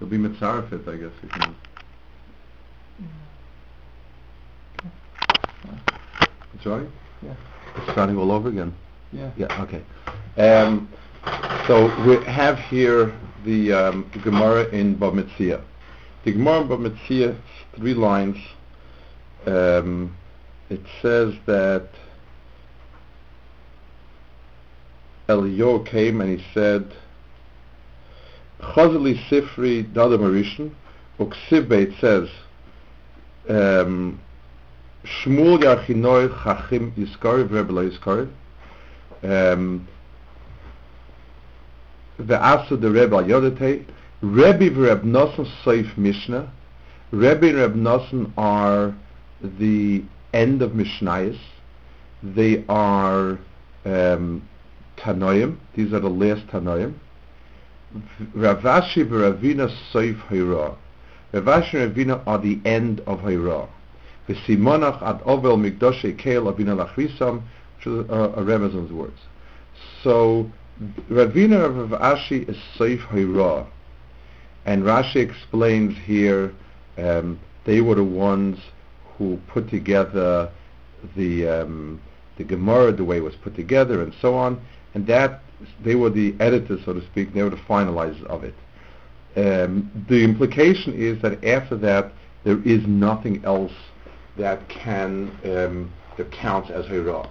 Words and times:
You'll 0.00 0.08
be 0.08 0.18
mitzarefit, 0.18 0.88
I 0.88 0.96
guess. 0.96 1.12
You 1.22 1.28
can. 1.28 1.54
Sorry? 6.62 6.86
Yeah. 7.22 7.34
It's 7.76 7.92
starting 7.92 8.16
all 8.16 8.32
over 8.32 8.48
again. 8.48 8.74
Yeah. 9.12 9.30
Yeah, 9.36 9.62
okay. 9.62 9.82
Um, 10.36 10.88
so 11.66 11.86
we 12.04 12.24
have 12.24 12.58
here 12.58 13.12
the, 13.44 13.72
um, 13.72 14.10
the 14.12 14.18
Gemara 14.20 14.68
in 14.68 14.96
Bab 14.96 15.14
Metzia. 15.14 15.62
The 16.24 16.32
Gemara 16.32 16.62
in 16.62 16.68
Bab 16.68 16.78
Metzia, 16.80 17.36
three 17.76 17.94
lines. 17.94 18.36
Um, 19.46 20.16
it 20.68 20.80
says 21.00 21.34
that 21.46 21.88
Eliyahu 25.28 25.86
came 25.86 26.20
and 26.20 26.38
he 26.38 26.44
said, 26.52 26.92
Chazali 28.60 29.18
Sifri 29.28 29.92
Dada 29.92 30.18
Marishan, 30.18 30.72
Uksivbe, 31.18 31.72
it 31.72 31.94
says, 32.00 32.28
um, 33.48 34.20
Shmuel 35.04 35.62
Yarchinoi 35.62 36.28
Chachim 36.42 36.92
Yiskari, 36.92 37.50
Rebbe 37.50 37.72
Lo 37.72 37.88
Yiskari, 37.88 38.28
um, 39.22 39.86
the 42.18 42.40
Asa 42.40 42.76
the 42.76 42.90
Rebbe 42.90 43.16
Yodete, 43.16 43.84
Rebbe 44.20 44.70
Reb 44.74 45.04
Nosson 45.04 45.46
Seif 45.64 45.96
Mishnah, 45.96 46.52
Rebbe 47.12 47.54
Reb 47.54 47.74
Nosson 47.74 48.32
are 48.36 48.94
the 49.40 50.02
end 50.32 50.62
of 50.62 50.72
Mishnayos. 50.72 51.38
They 52.22 52.64
are 52.68 53.38
um, 53.84 54.48
Tanoim. 54.96 55.56
These 55.74 55.92
are 55.92 56.00
the 56.00 56.10
last 56.10 56.46
Tanoim. 56.48 56.94
Rav 58.34 58.62
Ashi 58.62 59.04
Ravina 59.04 59.74
Seif 59.92 60.20
Hayra. 60.28 60.76
Rav 61.32 61.44
Ashi 61.44 61.74
and 61.74 61.94
Ravina 61.94 62.22
are 62.26 62.38
the 62.38 62.60
end 62.64 63.00
of 63.00 63.20
Hayra. 63.20 63.68
V'simonach 64.28 65.02
ad 65.02 65.22
ovel 65.24 65.56
mikdoshe 65.56 66.16
keil 66.22 66.52
avina 66.52 66.76
lachrisam, 66.76 67.42
which 67.76 67.86
is 67.86 68.10
a, 68.10 68.32
a 68.36 68.42
Rebbe's 68.42 68.92
words. 68.92 69.20
So 70.02 70.50
Ravina 71.10 71.64
of 71.64 71.90
Rashi 71.90 72.48
is 72.48 72.56
Seif 72.76 73.00
Hayra. 73.08 73.66
And 74.66 74.82
Rashi 74.82 75.16
explains 75.16 75.96
here 76.04 76.52
um, 76.98 77.40
they 77.64 77.80
were 77.80 77.94
the 77.94 78.04
ones 78.04 78.58
who 79.16 79.38
put 79.48 79.68
together 79.70 80.50
the 81.16 81.48
um, 81.48 82.00
the 82.36 82.44
Gemara, 82.44 82.92
the 82.92 83.04
way 83.04 83.16
it 83.16 83.22
was 83.22 83.34
put 83.36 83.56
together, 83.56 84.02
and 84.02 84.14
so 84.20 84.34
on. 84.34 84.60
And 84.94 85.06
that 85.08 85.42
they 85.84 85.94
were 85.94 86.10
the 86.10 86.34
editors, 86.40 86.80
so 86.84 86.92
to 86.92 87.04
speak. 87.06 87.34
They 87.34 87.42
were 87.42 87.50
the 87.50 87.56
finalizers 87.56 88.24
of 88.26 88.44
it. 88.44 88.54
Um, 89.36 89.90
the 90.08 90.22
implication 90.24 90.94
is 90.94 91.20
that 91.22 91.44
after 91.44 91.76
that, 91.78 92.12
there 92.44 92.60
is 92.62 92.86
nothing 92.86 93.44
else 93.44 93.72
that 94.36 94.68
can 94.68 95.30
um, 95.44 95.92
that 96.16 96.30
counts 96.32 96.70
as 96.70 96.86
Hira. 96.86 97.28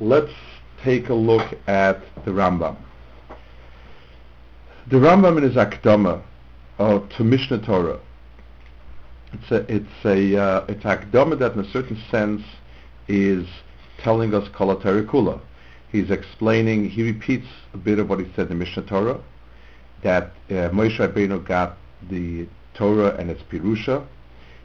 Let's 0.00 0.32
take 0.82 1.08
a 1.08 1.14
look 1.14 1.54
at 1.66 2.00
the 2.24 2.30
Rambam. 2.30 2.76
The 4.90 4.96
Rambam 4.96 5.36
in 5.38 5.42
his 5.42 5.54
Akdama 5.54 6.22
uh, 6.78 7.00
to 7.16 7.24
Mishnah 7.24 7.64
Torah. 7.64 8.00
It's 9.32 9.50
a 9.50 9.74
it's 9.74 10.04
a 10.04 10.40
uh, 10.40 10.66
it's 10.68 10.84
Akdama 10.84 11.38
that 11.38 11.52
in 11.52 11.60
a 11.60 11.70
certain 11.70 12.00
sense 12.10 12.42
is 13.08 13.46
telling 13.98 14.34
us 14.34 14.48
Kala 14.54 14.76
Kula. 14.76 15.40
He's 15.90 16.10
explaining, 16.10 16.90
he 16.90 17.02
repeats 17.02 17.46
a 17.72 17.78
bit 17.78 17.98
of 17.98 18.08
what 18.08 18.20
he 18.20 18.30
said 18.36 18.50
in 18.50 18.58
Mishnah 18.58 18.82
Torah, 18.82 19.20
that 20.02 20.32
uh, 20.50 20.70
Moshe 20.70 20.98
Rabbeinu 20.98 21.46
got 21.46 21.76
the 22.10 22.46
Torah 22.74 23.16
and 23.16 23.30
its 23.30 23.42
Pirusha. 23.42 24.06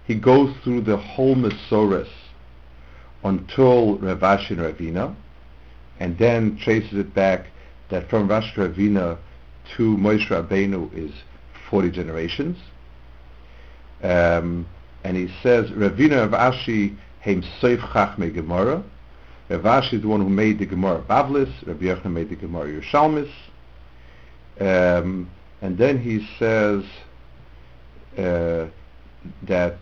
He 0.06 0.16
goes 0.16 0.54
through 0.64 0.82
the 0.82 0.98
whole 0.98 1.36
Masoris 1.36 2.10
until 3.24 3.98
Rav 3.98 4.20
Ashi 4.20 4.52
and 4.52 4.60
Ravina, 4.60 5.16
and 6.00 6.18
then 6.18 6.58
traces 6.58 6.94
it 6.94 7.14
back 7.14 7.48
that 7.90 8.10
from 8.10 8.28
Rashi 8.28 8.56
Ravina 8.56 9.18
to 9.78 9.98
Moshe 9.98 10.28
Rabbeinu 10.28 10.94
is 10.94 11.12
40 11.70 11.92
generations. 11.92 12.58
Um, 14.02 14.68
and 15.04 15.16
he 15.16 15.30
says, 15.42 15.70
Ravina 15.70 16.30
Rav 16.30 16.54
Ashi 16.54 16.98
Heim 17.24 17.44
Seif 17.62 17.80
Chachme 17.80 18.34
Gemara. 18.34 18.84
Rav 19.50 19.62
Ashi 19.62 19.94
is 19.94 20.02
the 20.02 20.08
one 20.08 20.22
who 20.22 20.30
made 20.30 20.60
the 20.60 20.66
Gemara 20.66 21.02
Bavlis. 21.02 21.52
Rabbi 21.68 21.86
Yochanan 21.86 22.14
made 22.14 22.30
the 22.30 22.36
Gemara 22.36 22.68
Yerushalmis. 22.68 23.32
Um, 24.60 25.30
and 25.62 25.78
then 25.78 26.00
he 26.00 26.28
says 26.40 26.84
uh, 28.18 28.70
that 29.44 29.78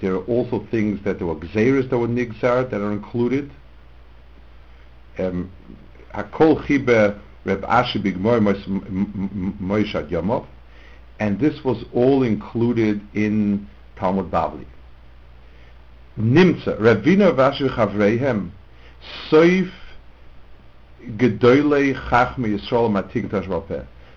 there 0.00 0.14
are 0.14 0.24
also 0.24 0.66
things 0.70 1.02
that 1.04 1.18
there 1.18 1.26
were 1.26 1.36
Gzeres 1.36 1.88
that 1.90 1.98
were 1.98 2.08
Nigzar 2.08 2.70
that 2.70 2.80
are 2.80 2.92
included. 2.92 3.50
Um, 5.18 5.50
Hakol 6.14 6.64
Chibe 6.66 7.18
Reb 7.44 7.62
Ashi 7.62 8.02
Bigmor 8.02 8.40
Moshe 9.60 10.10
Yomov. 10.10 10.46
And 11.18 11.40
this 11.40 11.64
was 11.64 11.84
all 11.94 12.22
included 12.22 13.00
in 13.14 13.68
Talmud 13.96 14.30
Bavli. 14.30 14.66
Nimtza, 16.18 16.78
Ravina 16.78 17.34
Vashi 17.34 17.68
Chavreihem, 17.74 18.50
Yisrael 19.30 19.70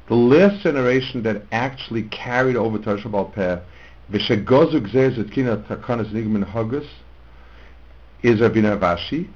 The 0.08 0.16
last 0.16 0.62
generation 0.62 1.24
that 1.24 1.42
actually 1.52 2.04
carried 2.04 2.56
over 2.56 2.78
Tashbal 2.80 3.34
Peh, 3.34 3.60
V'shegozu 4.12 4.88
Gzez 4.88 5.18
Etkina 5.18 5.64
Takanas 5.68 6.12
Nigman 6.12 6.46
Hagus, 6.52 6.88
is 8.22 8.40
Ravina 8.40 8.78
Vashi, 8.80 9.28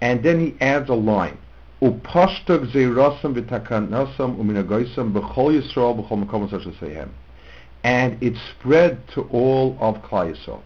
and 0.00 0.22
then 0.22 0.40
he 0.40 0.56
adds 0.60 0.88
a 0.88 0.94
line. 0.94 1.38
Upashta 1.82 2.58
Gzeirasam 2.66 3.34
V'takanasam 3.34 4.36
Uminagoisam 4.36 5.12
B'chol 5.12 5.60
Yisrael 5.60 5.94
B'chol 5.96 6.24
Mekom 6.24 6.48
Sashasehem. 6.48 7.08
And 7.82 8.22
it 8.22 8.36
spread 8.50 9.06
to 9.08 9.22
all 9.24 9.76
of 9.80 9.96
Klal 10.02 10.34
Yisrael. 10.34 10.62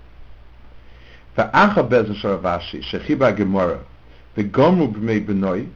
V'acha 1.37 1.89
Bezen 1.89 2.15
Sharavashi, 2.21 2.83
Shechiba 2.85 3.37
Gemara, 4.43 4.89
V'gomru 4.89 4.95
B'mei 4.95 5.27
B'noi, 5.27 5.69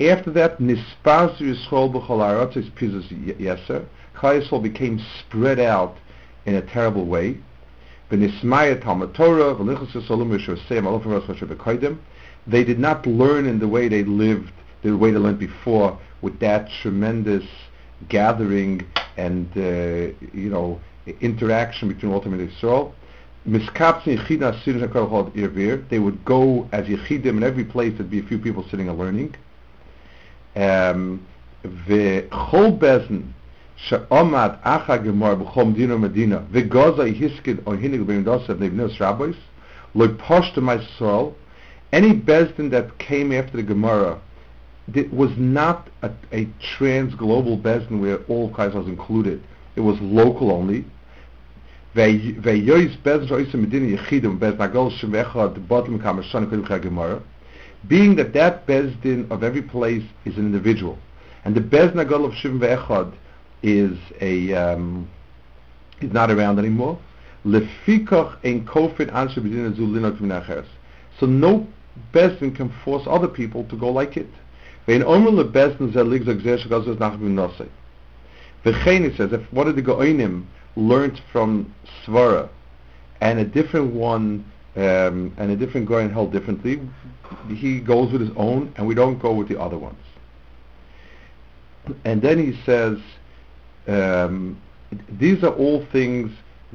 after 0.00 0.30
that, 0.32 0.58
Nispazu 0.58 1.40
Yisrael 1.40 1.92
B'chol 1.92 2.20
Aratzis 2.20 2.70
Pizas 2.72 3.08
Yeser, 3.38 3.84
Klal 4.16 4.42
Yisrael 4.42 4.62
became 4.62 5.00
spread 5.20 5.58
out 5.60 5.96
in 6.46 6.54
a 6.54 6.62
terrible 6.62 7.06
way. 7.06 7.38
V'nismaya 8.10 8.82
Talmud 8.82 9.14
Torah, 9.14 9.54
V'lichus 9.54 9.94
they 12.46 12.62
did 12.62 12.78
not 12.78 13.06
learn 13.06 13.46
in 13.46 13.58
the 13.58 13.68
way 13.68 13.88
they 13.88 14.04
lived, 14.04 14.52
the 14.82 14.96
way 14.96 15.10
they 15.10 15.18
learned 15.18 15.38
before, 15.38 15.98
with 16.20 16.38
that 16.40 16.68
tremendous 16.82 17.44
gathering 18.08 18.86
and 19.16 19.48
uh, 19.56 20.12
you 20.32 20.50
know 20.50 20.80
interaction 21.20 21.88
between 21.88 22.12
ultimate 22.12 22.40
miskapsin 23.48 24.18
yechida 24.18 24.54
as 24.54 24.62
soon 24.62 24.82
as 24.82 24.90
called 24.90 25.34
irvir. 25.34 25.88
They 25.88 25.98
would 25.98 26.24
go 26.24 26.68
as 26.72 26.86
yechidim 26.86 27.36
in 27.36 27.42
every 27.42 27.64
place. 27.64 27.94
There'd 27.96 28.10
be 28.10 28.20
a 28.20 28.22
few 28.22 28.38
people 28.38 28.64
sitting 28.70 28.88
and 28.88 28.98
learning. 28.98 29.34
Um, 30.56 31.26
the 31.62 32.22
chol 32.30 32.78
bezin 32.78 33.32
she'omad 33.76 34.62
acha 34.62 35.02
gemar 35.02 35.36
b'chom 35.36 35.74
dino 35.74 35.98
medina 35.98 36.46
v'goza 36.52 37.12
yiskid 37.12 37.66
on 37.66 37.78
hinig 37.78 38.04
b'imdasav 38.04 38.58
nevnos 38.58 38.98
rabbis 39.00 39.36
lo'posh 39.94 40.54
to 40.54 40.60
my 40.60 40.84
soul. 40.98 41.36
Any 41.92 42.12
bezin 42.12 42.70
that 42.70 42.98
came 42.98 43.32
after 43.32 43.56
the 43.56 43.62
Gemara 43.62 44.20
it 44.92 45.12
was 45.12 45.30
not 45.38 45.88
a, 46.02 46.10
a 46.32 46.46
trans-global 46.76 47.58
bezdin 47.58 48.00
where 48.00 48.18
all 48.24 48.50
Kaisers 48.50 48.86
included. 48.86 49.42
It 49.76 49.80
was 49.80 49.98
local 50.00 50.52
only. 50.52 50.84
Being 51.94 52.42
that 58.16 58.32
that 58.32 58.66
Bezdin 58.66 59.30
of 59.30 59.42
every 59.44 59.62
place 59.62 60.02
is 60.24 60.36
an 60.36 60.46
individual, 60.46 60.98
and 61.44 61.54
the 61.54 61.60
Bezdin 61.60 62.04
Agol 62.04 62.24
of 62.24 62.32
Shivim 62.32 62.58
Ve'echad 62.58 63.12
is 63.62 63.96
a 64.20 64.52
um, 64.54 65.08
is 66.00 66.12
not 66.12 66.30
around 66.32 66.58
anymore. 66.58 66.98
Lefikach 67.46 68.38
ein 68.44 68.64
kofin 68.66 69.10
anshe 69.12 69.38
b'din 69.38 69.72
azu 69.72 69.86
linot 69.86 70.66
So 71.20 71.26
no 71.26 71.66
Bezdin 72.12 72.56
can 72.56 72.72
force 72.84 73.06
other 73.06 73.28
people 73.28 73.64
to 73.64 73.76
go 73.76 73.90
like 73.90 74.16
it. 74.16 74.30
Vein 74.86 75.02
omer 75.04 75.30
it 78.66 79.16
says, 79.16 79.32
if 79.32 79.52
one 79.52 79.68
of 79.68 79.76
the 79.76 79.82
Goinim 79.82 80.46
learned 80.76 81.20
from 81.32 81.74
Svara, 82.04 82.48
and 83.20 83.38
a 83.38 83.44
different 83.44 83.92
one, 83.94 84.44
um, 84.76 85.34
and 85.38 85.50
a 85.50 85.56
different 85.56 85.88
Goin 85.88 86.10
held 86.10 86.32
differently, 86.32 86.80
he 87.48 87.80
goes 87.80 88.12
with 88.12 88.20
his 88.20 88.30
own, 88.36 88.72
and 88.76 88.86
we 88.86 88.94
don't 88.94 89.18
go 89.18 89.32
with 89.32 89.48
the 89.48 89.60
other 89.60 89.78
ones. 89.78 89.98
And 92.04 92.22
then 92.22 92.38
he 92.38 92.58
says, 92.64 92.98
um, 93.86 94.60
these 95.18 95.42
are 95.42 95.52
all 95.54 95.84
things 95.92 96.32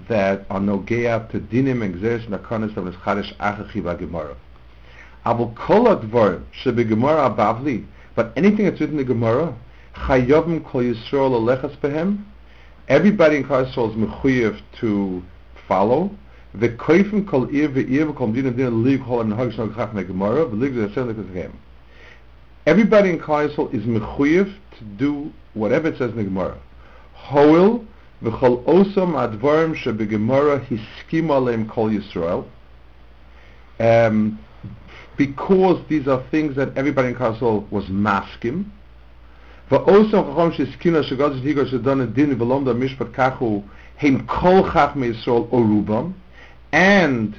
that 0.07 0.45
are 0.49 0.59
nogea 0.59 1.29
to 1.31 1.39
dinim 1.39 1.83
and 1.83 1.95
gzeres 1.95 2.27
nakanis 2.27 2.75
of 2.77 2.85
Chadish 2.95 3.35
Achachi 3.37 3.99
Gemara. 3.99 4.35
Avol 5.25 5.55
kol 5.55 5.85
advar 5.85 6.43
shebe 6.63 6.87
Gemara 6.87 7.29
abavli, 7.29 7.85
but 8.15 8.31
anything 8.35 8.65
that's 8.65 8.79
written 8.79 8.99
in 8.99 9.05
the 9.05 9.13
Gemara, 9.13 9.53
chayovim 9.95 10.63
kol 10.63 10.81
Yisrael 10.81 11.31
alechas 11.31 11.75
behem, 11.77 12.23
Everybody 12.89 13.35
in 13.35 13.43
Klal 13.43 13.67
is 13.67 13.95
mechuyev 13.95 14.59
to 14.79 15.21
follow. 15.67 16.09
The 16.55 16.69
lig 18.71 19.01
hol 19.01 19.23
nog 19.23 19.51
chach 19.51 21.51
Everybody 22.65 23.09
in 23.11 23.19
Klal 23.19 23.73
is 23.75 23.83
mechuyev 23.83 24.51
to 24.79 24.83
do 24.97 25.31
whatever 25.53 25.89
it 25.89 25.99
says 25.99 26.09
in 26.09 26.17
the 26.17 26.23
Gemara. 26.23 26.57
Hoil 27.13 27.85
v'chol 28.23 28.63
osam 28.63 29.13
advarim 29.13 29.75
shebegemara 29.75 30.65
hiskim 30.65 31.27
aleim 31.27 31.69
kol 31.69 31.91
Yisrael. 31.91 32.43
Um, 33.79 34.39
because 35.15 35.79
these 35.89 36.07
are 36.07 36.23
things 36.31 36.55
that 36.55 36.75
everybody 36.75 37.09
in 37.09 37.15
Kassel 37.15 37.69
was 37.69 37.87
masking, 37.87 38.71
ואוסם 39.70 40.22
חכם 40.32 40.52
שהסכינה 40.52 41.02
שגזת 41.02 41.44
היגר 41.44 41.66
שדון 41.66 42.00
הדין 42.00 42.34
ולומדה 42.38 42.72
משפט 42.72 43.06
כחו 43.12 43.62
הם 44.00 44.18
כל 44.26 44.62
חכמי 44.64 45.06
ישראל 45.06 45.42
או 45.52 45.62
רובם 45.62 46.10
and 46.72 47.34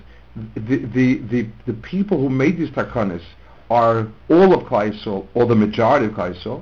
the, 0.55 0.77
the, 0.93 1.19
the, 1.29 1.45
the 1.67 1.73
people 1.73 2.17
who 2.17 2.29
made 2.29 2.57
these 2.57 2.69
takanas 2.69 3.21
are 3.69 4.07
all 4.29 4.53
of 4.53 4.63
Klai 4.63 4.91
or 5.33 5.45
the 5.45 5.55
majority 5.55 6.05
of 6.07 6.13
Klai 6.13 6.61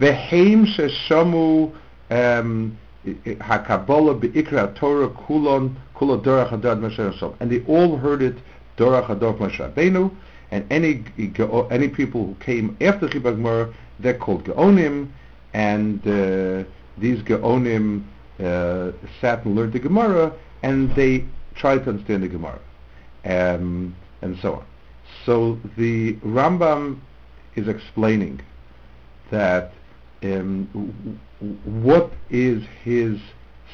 Ve'heim 0.00 0.66
sheshamu 0.66 1.72
um, 2.10 2.76
hakabbalah 3.04 4.20
be'ikra 4.20 4.74
Torah 4.78 5.08
kulon 5.08 5.74
kulon 5.96 6.22
dorach 6.22 6.50
hadad 6.50 6.78
Moshe 6.78 7.36
and 7.40 7.50
they 7.50 7.64
all 7.66 7.96
heard 7.96 8.22
it 8.22 8.36
dorach 8.76 9.06
hadad 9.06 9.38
Moshe 9.38 9.58
Rabbeinu 9.58 10.10
and 10.50 10.66
any 10.70 11.04
any 11.70 11.88
people 11.88 12.26
who 12.26 12.34
came 12.44 12.76
after 12.80 13.08
Chibag 13.08 13.36
Gemara 13.36 13.72
they're 14.01 14.17
called 14.17 14.45
Geonim 14.45 15.11
and 15.53 15.99
uh, 16.07 16.63
these 16.97 17.21
Geonim 17.23 18.03
uh, 18.39 18.91
sat 19.19 19.45
and 19.45 19.55
learned 19.55 19.73
the 19.73 19.79
Gemara 19.79 20.33
and 20.63 20.93
they 20.95 21.25
tried 21.55 21.83
to 21.83 21.89
understand 21.89 22.23
the 22.23 22.27
Gemara, 22.27 22.59
um, 23.25 23.95
and 24.21 24.37
so 24.39 24.55
on. 24.55 24.65
So 25.25 25.59
the 25.77 26.13
Rambam 26.17 26.99
is 27.55 27.67
explaining 27.67 28.41
that 29.29 29.73
um, 30.23 31.19
what 31.63 32.11
is 32.29 32.63
his 32.83 33.19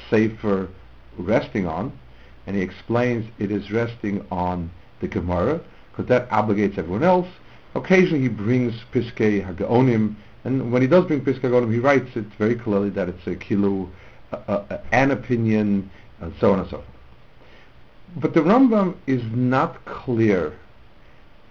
safer 0.09 0.69
resting 1.17 1.67
on, 1.67 1.97
and 2.45 2.55
he 2.55 2.61
explains 2.61 3.29
it 3.39 3.51
is 3.51 3.71
resting 3.71 4.25
on 4.31 4.71
the 5.01 5.07
Gemara 5.07 5.61
because 5.91 6.07
that 6.09 6.29
obligates 6.29 6.77
everyone 6.77 7.03
else. 7.03 7.27
Occasionally 7.75 8.21
he 8.21 8.29
brings 8.29 8.73
Piskei 8.93 9.45
Hagaonim, 9.45 10.15
and 10.43 10.71
when 10.71 10.81
he 10.81 10.87
does 10.87 11.05
bring 11.05 11.21
Piskei 11.21 11.41
Hagaonim, 11.41 11.73
he 11.73 11.79
writes 11.79 12.15
it 12.15 12.25
very 12.37 12.55
clearly 12.55 12.89
that 12.91 13.09
it's 13.09 13.27
a 13.27 13.35
kilu, 13.35 13.89
uh, 14.31 14.37
uh, 14.47 14.81
an 14.91 15.11
opinion, 15.11 15.89
and 16.19 16.33
so 16.39 16.53
on 16.53 16.59
and 16.59 16.69
so 16.69 16.77
forth. 16.77 16.87
But 18.15 18.33
the 18.33 18.39
Rambam 18.39 18.95
is 19.05 19.21
not 19.33 19.83
clear 19.85 20.53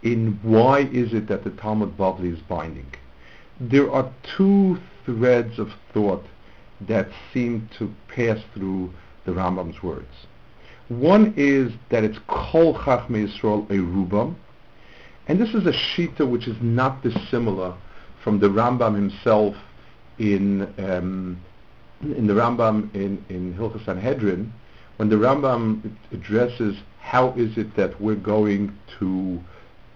in 0.03 0.39
why 0.43 0.81
is 0.81 1.13
it 1.13 1.29
that 1.29 1.45
the 1.45 1.51
Talmud 1.51 1.97
Bavli 1.97 2.33
is 2.33 2.41
binding. 2.41 2.87
There 3.61 3.91
are 3.91 4.11
two 4.37 4.79
threads 5.05 5.59
of 5.59 5.73
thought 5.93 6.25
that 6.81 7.09
seem 7.33 7.69
to 7.79 7.93
pass 8.09 8.39
through 8.55 8.93
the 9.25 9.33
Rambam's 9.33 9.83
words. 9.83 10.27
One 10.89 11.35
is 11.37 11.73
that 11.91 12.05
it's 12.05 12.19
Kol 12.29 12.75
Chachmei 12.75 13.27
Yisrael 13.27 13.69
a 13.71 13.75
Rubam, 13.75 14.37
and 15.28 15.40
this 15.40 15.50
is 15.50 15.67
a 15.67 15.73
shita 15.73 16.28
which 16.28 16.46
is 16.46 16.56
not 16.61 17.02
dissimilar 17.02 17.75
from 18.23 18.40
the 18.40 18.49
Rambam 18.49 18.94
himself 18.94 19.56
in 20.19 20.62
um, 20.78 21.40
in 22.02 22.26
the 22.26 22.34
Rambam 22.34 22.94
in 22.94 23.25
in 23.28 23.55
Hilchas 23.55 23.84
Sanhedrin, 23.84 24.52
when 24.96 25.08
the 25.08 25.17
Rambam 25.17 25.96
addresses 26.12 26.76
how 27.00 27.32
is 27.34 27.56
it 27.56 27.76
that 27.76 28.00
we're 28.00 28.17
going 28.17 28.76
to 28.99 29.40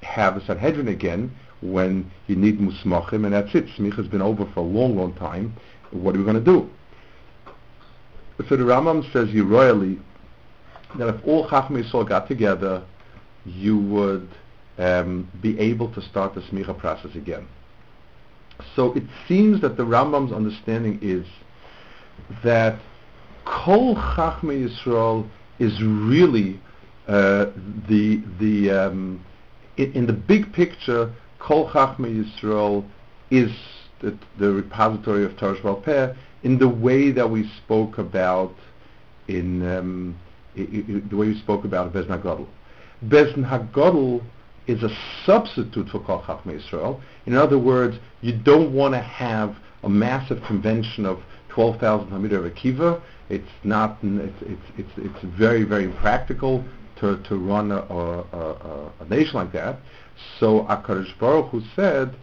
have 0.02 0.36
a 0.36 0.44
Sanhedrin 0.46 0.88
again 0.88 1.30
when 1.60 2.10
you 2.26 2.36
need 2.36 2.58
musmachim 2.58 3.24
and 3.24 3.32
that's 3.32 3.54
it. 3.54 3.66
Smich 3.76 3.96
has 3.96 4.06
been 4.06 4.22
over 4.22 4.46
for 4.54 4.60
a 4.60 4.62
long, 4.62 4.96
long 4.96 5.12
time. 5.14 5.54
What 5.90 6.14
are 6.14 6.18
we 6.18 6.24
going 6.24 6.42
to 6.42 6.52
do? 6.52 6.70
So 8.48 8.56
the 8.56 8.64
Rambam 8.64 9.10
says 9.12 9.30
you 9.30 9.44
royally 9.44 9.98
that 10.98 11.08
if 11.08 11.26
all 11.26 11.48
Chachmei 11.48 11.84
Yisrael 11.84 12.08
got 12.08 12.26
together, 12.26 12.82
you 13.44 13.78
would 13.78 14.28
um, 14.80 15.30
be 15.42 15.58
able 15.60 15.92
to 15.92 16.00
start 16.00 16.34
the 16.34 16.40
smicha 16.40 16.76
process 16.76 17.14
again. 17.14 17.46
So 18.74 18.92
it 18.94 19.04
seems 19.28 19.60
that 19.60 19.76
the 19.76 19.84
Rambam's 19.84 20.32
understanding 20.32 20.98
is 21.02 21.26
that 22.42 22.80
Kol 23.44 23.94
Chachmei 23.94 24.68
Yisrael 24.68 25.28
is 25.58 25.80
really 25.82 26.60
uh, 27.06 27.46
the 27.88 28.22
the 28.38 28.70
um, 28.70 29.24
in, 29.76 29.92
in, 29.92 30.06
the 30.06 30.12
big 30.12 30.52
picture. 30.52 31.12
Kol 31.38 31.70
Chachmei 31.70 32.24
Yisrael 32.24 32.88
is 33.30 33.50
the, 34.00 34.16
the 34.38 34.50
repository 34.50 35.24
of 35.24 35.36
Torah 35.36 35.76
Peh 35.76 36.14
in 36.42 36.58
the 36.58 36.68
way 36.68 37.10
that 37.10 37.28
we 37.28 37.50
spoke 37.64 37.98
about 37.98 38.54
in 39.28 39.66
um, 39.66 40.18
I, 40.56 40.62
I, 40.62 41.08
the 41.08 41.16
way 41.16 41.28
we 41.28 41.38
spoke 41.38 41.64
about 41.64 41.92
Bezn 41.92 42.08
Hagadol. 42.08 42.46
Bezn 43.06 43.48
Hagadol 43.48 44.22
is 44.70 44.82
a 44.82 44.96
substitute 45.26 45.88
for 45.88 46.00
Kol 46.00 46.22
Chachmei 46.22 46.60
Yisrael. 46.60 47.00
In 47.26 47.34
other 47.34 47.58
words, 47.58 47.96
you 48.20 48.36
don't 48.36 48.72
want 48.72 48.94
to 48.94 49.00
have 49.00 49.56
a 49.82 49.88
massive 49.88 50.42
convention 50.44 51.06
of 51.06 51.20
12,000 51.48 52.10
Hamid 52.10 52.32
of 52.32 52.44
Akiva 52.44 53.00
it's 53.30 53.48
not. 53.62 53.98
It's 54.02 54.42
it's 54.42 54.62
it's, 54.76 54.90
it's 54.96 55.24
very 55.38 55.62
very 55.62 55.84
impractical 55.84 56.64
to 56.96 57.16
to 57.28 57.36
run 57.36 57.70
a, 57.70 57.76
a, 57.76 58.20
a, 58.20 58.92
a 59.00 59.04
nation 59.08 59.34
like 59.34 59.52
that. 59.52 59.78
So 60.38 60.64
Akadosh 60.64 61.16
Baruch 61.18 61.50
Hu 61.50 61.62
said, 61.74 62.14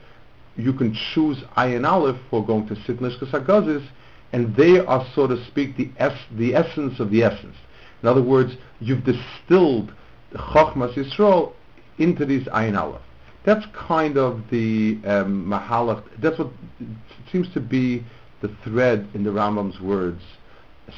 you 0.55 0.73
can 0.73 0.93
choose 1.13 1.37
Ayin 1.55 1.89
Aleph 1.89 2.17
for 2.29 2.45
going 2.45 2.67
to 2.67 2.75
sit 2.83 2.99
Nishkas 2.99 3.87
and 4.33 4.55
they 4.55 4.79
are 4.79 5.07
so 5.15 5.25
to 5.25 5.43
speak 5.47 5.77
the 5.77 5.89
es- 5.97 6.27
the 6.37 6.53
essence 6.53 6.99
of 6.99 7.09
the 7.09 7.23
essence. 7.23 7.55
In 8.03 8.09
other 8.09 8.21
words, 8.21 8.53
you've 8.81 9.05
distilled 9.05 9.93
the 10.31 10.37
Chochmas 10.37 10.93
Yisrael 10.93 11.53
into 11.97 12.25
these 12.25 12.45
Ayin 12.47 12.77
Aleph. 12.79 13.01
That's 13.43 13.65
kind 13.73 14.17
of 14.17 14.41
the 14.49 14.99
um, 15.05 15.45
Mahalach. 15.45 16.03
That's 16.19 16.37
what 16.37 16.49
seems 17.31 17.51
to 17.53 17.61
be 17.61 18.03
the 18.41 18.49
thread 18.63 19.07
in 19.13 19.23
the 19.23 19.29
Rambam's 19.29 19.79
words 19.79 20.21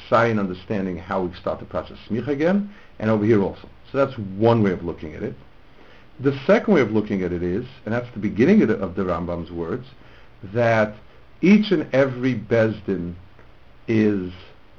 sign 0.08 0.38
understanding 0.38 0.96
how 0.96 1.22
we 1.22 1.34
start 1.34 1.58
the 1.58 1.64
process 1.64 1.96
smich 2.08 2.28
again, 2.28 2.72
and 2.98 3.10
over 3.10 3.24
here 3.24 3.42
also. 3.42 3.68
So 3.90 3.98
that's 3.98 4.16
one 4.18 4.62
way 4.62 4.72
of 4.72 4.84
looking 4.84 5.14
at 5.14 5.22
it. 5.22 5.34
The 6.20 6.38
second 6.46 6.74
way 6.74 6.80
of 6.80 6.90
looking 6.92 7.22
at 7.22 7.32
it 7.32 7.42
is, 7.42 7.66
and 7.84 7.94
that's 7.94 8.10
the 8.12 8.20
beginning 8.20 8.62
of 8.62 8.68
the, 8.68 8.74
of 8.74 8.94
the 8.94 9.02
Rambam's 9.02 9.50
words, 9.50 9.86
that 10.42 10.94
each 11.40 11.70
and 11.70 11.92
every 11.94 12.34
Bezdin 12.34 13.14
is, 13.88 14.32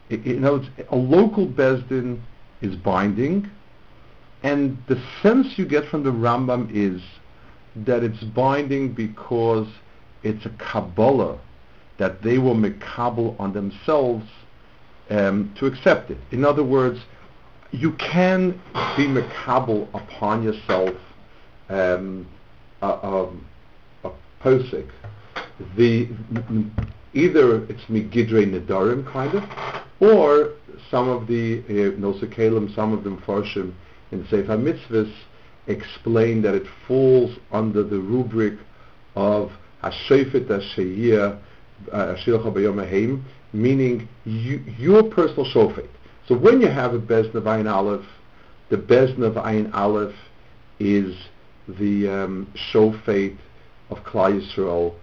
you 0.10 0.40
know, 0.40 0.64
a 0.90 0.96
local 0.96 1.48
Bezdin 1.48 2.22
is 2.62 2.76
binding, 2.76 3.50
and 4.44 4.78
the 4.88 5.02
sense 5.22 5.58
you 5.58 5.66
get 5.66 5.86
from 5.86 6.04
the 6.04 6.12
Rambam 6.12 6.70
is 6.74 7.02
that 7.76 8.04
it's 8.04 8.24
binding 8.24 8.94
because 8.94 9.68
it's 10.24 10.46
a 10.46 10.50
Kabbalah 10.50 11.40
that 11.98 12.24
they 12.24 12.40
will 12.40 12.56
makabel 12.56 13.40
on 13.40 13.54
themselves 13.54 14.26
um, 15.10 15.54
to 15.60 15.68
accept 15.68 16.10
it. 16.10 16.18
In 16.32 16.44
other 16.44 16.64
words, 16.64 17.00
you 17.72 17.92
can 17.94 18.52
be 18.98 19.06
makabel 19.06 19.88
upon 19.94 20.42
yourself 20.42 20.96
um, 21.70 22.28
a, 22.82 22.88
a, 22.88 23.30
a 24.04 24.12
posik. 24.42 24.90
The 25.78 26.10
either 27.14 27.64
it's 27.66 27.84
migidre 27.84 28.50
nedarim 28.50 29.12
kind 29.12 29.36
of, 29.36 29.44
or 30.00 30.54
some 30.90 31.08
of 31.08 31.28
the 31.28 31.60
uh, 31.60 31.72
nosekalim, 32.00 32.74
some 32.74 32.94
of 32.94 33.04
them 33.04 33.22
farshim 33.28 33.74
in 34.12 34.26
Sefer 34.28 34.58
Mitzvahs 34.58 35.12
explain 35.68 36.42
that 36.42 36.56
it 36.56 36.66
falls 36.88 37.38
under 37.52 37.84
the 37.84 38.00
rubric 38.00 38.58
of 39.16 39.52
Hashefet 39.84 40.48
Hasheyah 40.48 41.40
Ashilcha 41.90 42.54
Bayom 42.54 43.24
meaning 43.54 44.08
you, 44.26 44.64
your 44.78 45.04
personal 45.04 45.46
shofet. 45.46 45.90
So 46.28 46.38
when 46.38 46.62
you 46.62 46.68
have 46.68 46.94
a 46.94 47.00
bezna 47.00 47.36
of 47.36 47.48
Aleph, 47.48 48.06
the 48.70 48.78
bezna 48.78 49.26
of 49.26 49.38
Aleph 49.74 50.16
is 50.80 51.16
the 51.68 52.08
um, 52.08 52.54
shofet 52.72 53.38
of 53.90 53.98
Klal 54.04 54.42
Yisrael 54.42 54.96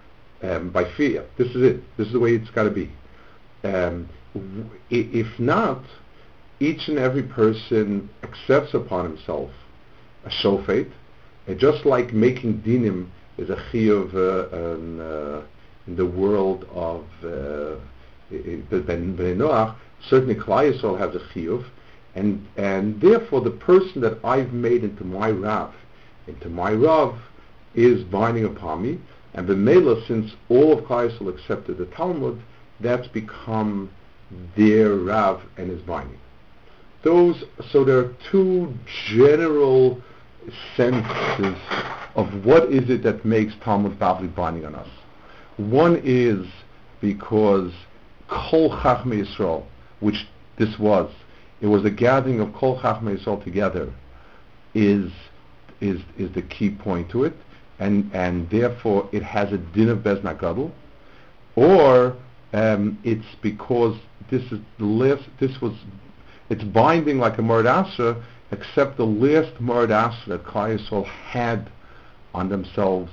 um, 0.42 0.70
by 0.70 0.90
fear. 0.96 1.26
This 1.36 1.48
is 1.48 1.62
it. 1.62 1.96
This 1.96 2.06
is 2.06 2.12
the 2.12 2.20
way 2.20 2.32
it's 2.32 2.50
got 2.50 2.64
to 2.64 2.70
be. 2.70 2.90
Um, 3.64 4.08
if 4.90 5.38
not, 5.38 5.82
each 6.60 6.88
and 6.88 6.98
every 6.98 7.22
person 7.22 8.08
accepts 8.22 8.74
upon 8.74 9.04
himself 9.04 9.50
a 10.24 10.30
shofet, 10.30 10.90
and 11.46 11.58
just 11.58 11.86
like 11.86 12.12
making 12.12 12.60
dinim 12.60 13.08
is 13.38 13.50
a 13.50 13.56
chiyuv 13.70 14.14
uh, 14.14 14.74
in, 14.74 15.00
uh, 15.00 15.42
in 15.86 15.96
the 15.96 16.04
world 16.04 16.66
of 16.72 17.04
uh, 17.24 17.76
Ben 18.30 19.16
Noach, 19.16 19.74
certainly 20.08 20.34
Yisrael 20.34 20.98
has 20.98 21.14
a 21.14 21.20
chiyuv, 21.32 21.64
and 22.14 22.46
and 22.56 23.00
therefore 23.00 23.40
the 23.40 23.50
person 23.50 24.00
that 24.02 24.18
I've 24.24 24.52
made 24.52 24.82
into 24.82 25.04
my 25.04 25.30
Rav, 25.30 25.72
into 26.26 26.48
my 26.48 26.72
Rav, 26.72 27.18
is 27.74 28.02
binding 28.04 28.44
upon 28.44 28.82
me, 28.82 28.98
and 29.34 29.46
the 29.46 29.54
Mela, 29.54 30.04
since 30.06 30.32
all 30.48 30.76
of 30.76 30.84
Klal 30.84 31.28
accepted 31.28 31.78
the 31.78 31.86
Talmud, 31.86 32.40
that's 32.80 33.06
become 33.08 33.90
their 34.56 34.94
Rav 34.94 35.42
and 35.56 35.70
is 35.70 35.80
binding. 35.82 36.18
Those, 37.02 37.44
so 37.70 37.84
there 37.84 37.98
are 37.98 38.14
two 38.30 38.74
general 39.06 40.02
senses 40.76 41.56
of 42.14 42.44
what 42.44 42.72
is 42.72 42.90
it 42.90 43.02
that 43.04 43.24
makes 43.24 43.54
Talmud 43.62 43.98
Bavli 43.98 44.34
binding 44.34 44.66
on 44.66 44.74
us. 44.74 44.88
One 45.56 46.00
is 46.04 46.46
because 47.00 47.72
Kol 48.28 48.70
Chachmei 48.70 49.24
Yisrael, 49.24 49.64
which 50.00 50.26
this 50.58 50.78
was, 50.78 51.10
it 51.60 51.66
was 51.66 51.84
a 51.84 51.90
gathering 51.90 52.40
of 52.40 52.52
Kol 52.52 52.78
Chachmei 52.80 53.18
Yisrael 53.18 53.42
together, 53.42 53.92
is 54.74 55.10
is 55.80 56.00
is 56.16 56.32
the 56.32 56.42
key 56.42 56.70
point 56.70 57.08
to 57.10 57.24
it, 57.24 57.34
and 57.78 58.10
and 58.12 58.50
therefore 58.50 59.08
it 59.12 59.22
has 59.22 59.52
a 59.52 59.58
din 59.58 59.88
of 59.88 60.02
Bez 60.02 60.18
Gadol, 60.18 60.72
or 61.54 62.16
um, 62.52 62.98
it's 63.04 63.26
because 63.42 63.96
this 64.30 64.42
is 64.52 64.58
the 64.78 64.84
last. 64.84 65.22
This 65.38 65.60
was 65.60 65.72
it's 66.50 66.64
binding 66.64 67.18
like 67.18 67.38
a 67.38 67.42
Murad 67.42 67.86
except 68.50 68.96
the 68.96 69.04
last 69.06 69.60
Murad 69.60 70.12
that 70.26 70.44
Klal 70.44 71.04
had 71.06 71.70
on 72.34 72.48
themselves 72.48 73.10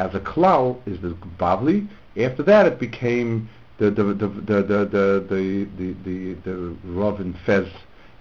as 0.00 0.14
a 0.14 0.20
klal 0.20 0.78
is 0.86 1.00
the 1.02 1.14
Bavli. 1.38 1.86
After 2.16 2.42
that, 2.44 2.66
it 2.66 2.80
became 2.80 3.48
the 3.78 3.90
the 3.90 4.04
the 4.04 4.28
the 4.28 4.62
the 4.62 4.84
the 4.86 5.66
the, 5.76 5.94
the, 6.04 6.34
the, 6.44 6.76
Rav 6.84 7.20
in 7.20 7.34
Fez 7.44 7.68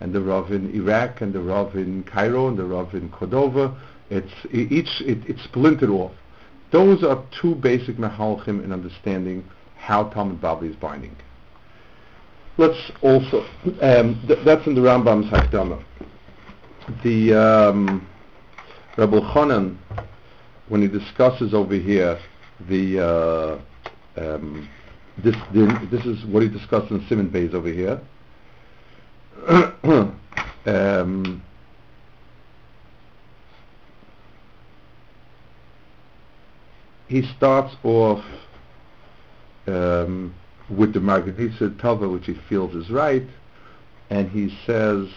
and 0.01 0.13
the 0.13 0.22
Rav 0.22 0.51
in 0.51 0.74
Iraq 0.75 1.22
and 1.22 1.32
the 1.32 1.39
Rav 1.39 1.75
in 1.75 2.04
Cairo 2.04 2.50
and 2.50 2.58
the 2.58 2.66
Rav 2.66 2.94
in 2.94 3.10
Cordova. 3.10 3.75
It's 4.10 4.34
each 4.51 5.01
it, 5.01 5.20
it's 5.28 5.44
splintered 5.44 5.89
off. 5.89 6.12
Those 6.72 7.04
are 7.04 7.24
two 7.42 7.56
basic 7.56 7.96
mehalchim 7.98 8.63
in 8.63 8.72
understanding 8.74 9.46
how 9.78 10.04
Talmud 10.10 10.42
Bavli 10.42 10.70
is 10.70 10.75
binding. 10.75 11.16
Let's 12.60 12.92
also 13.01 13.46
um, 13.82 14.22
th- 14.28 14.39
that's 14.44 14.68
in 14.68 14.75
the 14.75 14.82
Rambam's 14.82 15.32
Hakdama. 15.32 15.82
The 17.06 17.34
um, 17.34 18.06
Rebbe 18.98 19.22
Chanan, 19.22 19.78
when 20.68 20.82
he 20.82 20.89
discusses 20.89 21.54
over 21.54 21.75
here 21.75 22.20
the 22.68 23.00
uh, 23.00 23.62
um, 24.20 24.68
this 25.24 25.38
the, 25.54 25.88
this 25.89 26.06
is 26.06 26.25
what 26.25 26.44
he 26.44 26.50
discussed 26.50 26.92
in 26.92 27.08
Simon 27.08 27.30
Bays 27.30 27.54
over 27.54 27.70
here. 27.72 28.01
um, 30.66 31.42
he 37.08 37.22
starts 37.38 37.74
off 37.86 38.22
um, 39.66 40.36
with 40.70 40.94
the 40.94 41.00
Margarita 41.00 41.70
Tova, 41.70 42.12
which 42.12 42.26
he 42.26 42.34
feels 42.48 42.76
is 42.76 42.90
right, 42.90 43.28
and 44.10 44.30
he 44.30 44.56
says, 44.66 45.08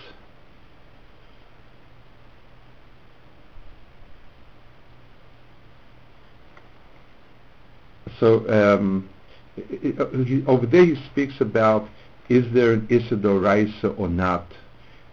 so 8.18 8.48
um, 8.48 9.08
he, 9.54 10.44
over 10.46 10.66
there 10.66 10.84
he 10.84 10.96
speaks 11.06 11.40
about 11.40 11.88
is 12.28 12.50
there 12.54 12.72
an 12.72 12.86
Isidor 12.88 13.42
Raisa 13.42 13.88
or 13.88 14.08
not? 14.08 14.46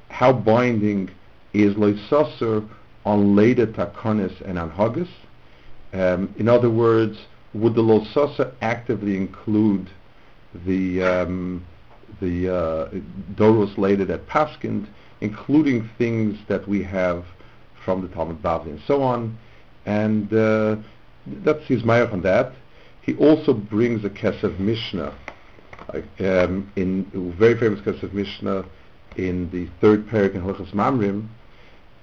How 0.10 0.32
binding 0.32 1.10
is 1.54 1.76
Loisosser 1.76 2.68
on 3.06 3.36
later 3.36 3.68
Takonis 3.68 4.40
and 4.42 4.58
on? 4.58 5.10
Um, 5.92 6.34
in 6.38 6.48
other 6.48 6.70
words, 6.70 7.18
would 7.54 7.76
the 7.76 7.82
Loisosser 7.82 8.54
actively 8.62 9.18
include 9.18 9.90
the 10.66 11.04
um, 11.04 11.66
the 12.22 12.54
uh, 12.54 12.90
Doros 13.36 13.78
later 13.78 14.12
at 14.12 14.28
Paskind, 14.28 14.88
including 15.22 15.90
things 15.98 16.38
that 16.48 16.68
we 16.68 16.84
have 16.84 17.26
from 17.86 18.02
the 18.02 18.08
Talmud 18.10 18.42
Bavli 18.42 18.72
and 18.72 18.82
so 18.86 19.02
on. 19.02 19.38
And 19.86 20.34
uh, 20.34 20.78
that's 21.44 21.66
his 21.66 21.84
mayach 21.84 22.12
on 22.12 22.22
that. 22.22 22.54
He 23.02 23.16
also 23.16 23.54
brings 23.54 24.04
a 24.06 24.10
Kesef 24.10 24.60
Mishnah, 24.60 25.16
um, 26.20 26.72
in 26.76 27.10
a 27.14 27.38
very 27.38 27.58
famous 27.58 27.80
Kesef 27.82 28.14
Mishnah 28.14 28.66
in 29.18 29.50
the 29.52 29.68
third 29.82 30.08
parak 30.08 30.36
in 30.36 30.42
Hilchas 30.42 30.72
Mamrim, 30.74 31.28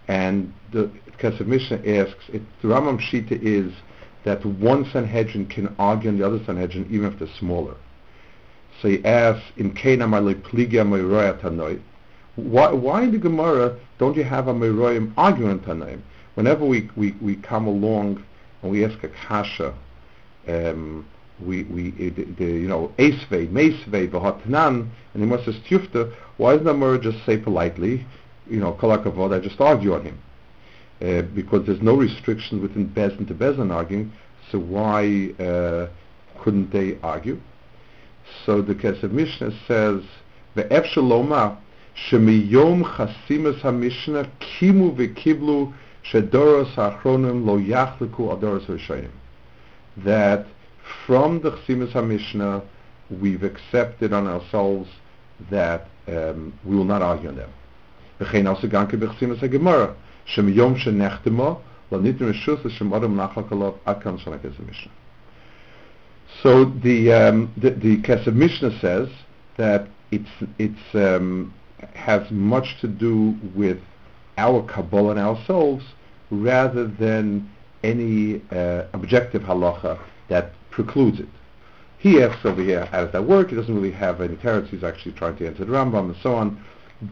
and 0.09 0.53
the 0.73 0.91
Kesef 1.19 1.47
Mishnah 1.47 1.79
asks, 1.87 2.25
it, 2.33 2.43
the 2.63 2.69
Rambam 2.69 2.99
Shita 2.99 3.41
is 3.41 3.73
that 4.25 4.45
one 4.45 4.91
Sanhedrin 4.93 5.47
can 5.47 5.75
argue 5.79 6.11
on 6.11 6.19
the 6.19 6.27
other 6.27 6.43
Sanhedrin 6.45 6.89
even 6.91 7.13
if 7.13 7.19
they're 7.19 7.29
smaller. 7.39 7.77
So 8.81 8.89
he 8.89 9.05
asks, 9.05 9.45
in 9.57 9.73
Kena 9.73 10.07
Pligia 10.43 10.85
Meroya 10.85 11.41
Tanoi, 11.41 11.81
why, 12.37 12.71
why 12.71 13.03
in 13.05 13.13
the 13.13 13.19
Gemara 13.19 13.79
don't 13.99 14.17
you 14.17 14.25
have 14.25 14.49
a 14.49 14.55
Meroyim 14.55 15.13
arguing 15.17 15.59
Tanoim? 15.61 16.03
Whenever 16.35 16.67
we, 16.67 16.91
we, 16.97 17.13
we 17.23 17.37
come 17.37 17.67
along 17.67 18.23
and 18.63 18.71
we 18.71 18.85
ask 18.85 19.03
a 19.03 19.09
Kasha, 19.09 19.75
um, 20.47 21.07
we, 21.41 21.65
we, 21.65 21.91
the, 21.91 22.25
the, 22.25 22.45
you 22.45 22.69
know, 22.69 22.93
Esvei, 22.99 23.49
Meisvei, 23.49 24.11
V'hatnan, 24.11 24.89
and 25.15 25.23
he 25.23 25.25
must 25.25 25.47
Tufta, 25.47 26.15
why 26.37 26.53
doesn't 26.53 26.67
the 26.67 26.73
Gemara 26.73 26.99
just 26.99 27.25
say 27.25 27.39
politely, 27.39 28.07
you 28.49 28.61
know, 28.61 28.75
Kolakavod, 28.75 29.35
I 29.35 29.41
just 29.41 29.61
argue 29.61 29.95
on 29.95 30.05
him? 30.05 30.19
Uh, 31.01 31.23
because 31.23 31.67
there's 31.67 31.83
no 31.83 31.95
restriction 31.95 32.63
within 32.63 32.89
Bezin 32.89 33.27
to 33.29 33.35
Bezin 33.35 33.73
arguing, 33.73 34.13
so 34.51 34.59
why 34.59 35.31
uh, 35.39 35.89
couldn't 36.43 36.71
they 36.71 36.99
argue? 37.03 37.41
So 38.45 38.63
the 38.63 38.75
Kesef 38.75 39.11
Mishnah 39.11 39.53
says, 39.67 40.03
"Ve'ef 40.57 40.85
shaloma 40.87 41.57
shemiyom 42.09 42.85
chasimas 42.85 43.61
hamishnah 43.61 44.29
kimu 44.41 44.95
v'kiblu 44.97 45.73
shedoros 46.05 46.75
ha'achronim 46.75 47.45
lo 47.45 47.59
yachliku 47.59 48.37
adoros 48.37 48.67
v'shayim." 48.67 49.11
That 49.97 50.47
from 51.07 51.41
the 51.41 51.53
chasimas 51.53 51.93
hamishnah 51.93 52.63
we've 53.11 53.43
accepted 53.43 54.13
on 54.13 54.27
ourselves 54.27 54.89
that 55.51 55.89
um, 56.09 56.53
we 56.65 56.77
will 56.77 56.85
not 56.85 57.03
argue 57.03 57.29
on 57.29 57.37
them. 57.37 57.51
V'chein 58.21 58.49
also 58.49 58.69
ganke 58.69 58.93
b'chasimas 58.93 59.39
ha'gemara 59.39 59.95
shemiyom 60.27 60.77
shenechtema 60.77 61.59
lo 61.91 62.01
nitim 62.01 62.33
reshus 62.33 62.65
l'shem 62.65 62.93
adam 62.93 63.17
nachlak 63.17 63.49
alav 63.51 63.75
akan 63.87 64.19
shana 64.19 64.39
Kesef 64.39 64.67
Mishnah. 64.67 64.91
So 66.43 66.65
the 66.65 67.13
um, 67.13 67.53
the, 67.57 67.71
the 67.71 68.33
Mishnah 68.33 68.79
says 68.81 69.09
that 69.57 69.89
it's 70.11 70.31
it's 70.59 70.95
um, 70.95 71.55
has 71.95 72.31
much 72.31 72.81
to 72.81 72.89
do 72.89 73.37
with 73.55 73.79
our 74.39 74.63
Kabbalah 74.63 75.13
and 75.13 75.21
ourselves 75.21 75.85
rather 76.31 76.87
than 76.87 77.51
any 77.83 78.43
uh, 78.51 78.85
objective 78.93 79.43
halacha 79.43 79.99
that 80.29 80.53
precludes 80.71 81.21
it. 81.21 81.29
He 81.99 82.23
asks 82.23 82.45
over 82.45 82.63
here, 82.63 82.85
how 82.87 83.05
does 83.05 83.13
that 83.13 83.25
work? 83.25 83.51
He 83.51 83.57
doesn't 83.57 83.75
really 83.75 83.93
have 83.93 84.21
any 84.21 84.37
teretz. 84.37 84.69
He's 84.69 84.85
actually 84.85 85.13
trying 85.13 85.37
to 85.39 85.47
answer 85.47 85.65
the 85.65 85.73
Rambam 85.73 86.11
and 86.11 86.17
so 86.23 86.35
on, 86.35 86.63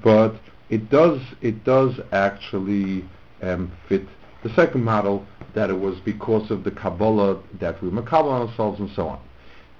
but 0.02 0.35
it 0.68 0.90
does 0.90 1.21
it 1.40 1.64
does 1.64 2.00
actually 2.12 3.04
um, 3.42 3.73
fit 3.88 4.02
the 4.42 4.50
second 4.54 4.85
model 4.85 5.26
that 5.54 5.70
it 5.70 5.78
was 5.78 5.99
because 6.00 6.50
of 6.50 6.64
the 6.64 6.70
Kabbalah 6.70 7.40
that 7.61 7.82
we 7.82 7.90
Makabal 7.90 8.49
ourselves 8.49 8.80
and 8.80 8.90
so 8.94 9.08
on. 9.08 9.20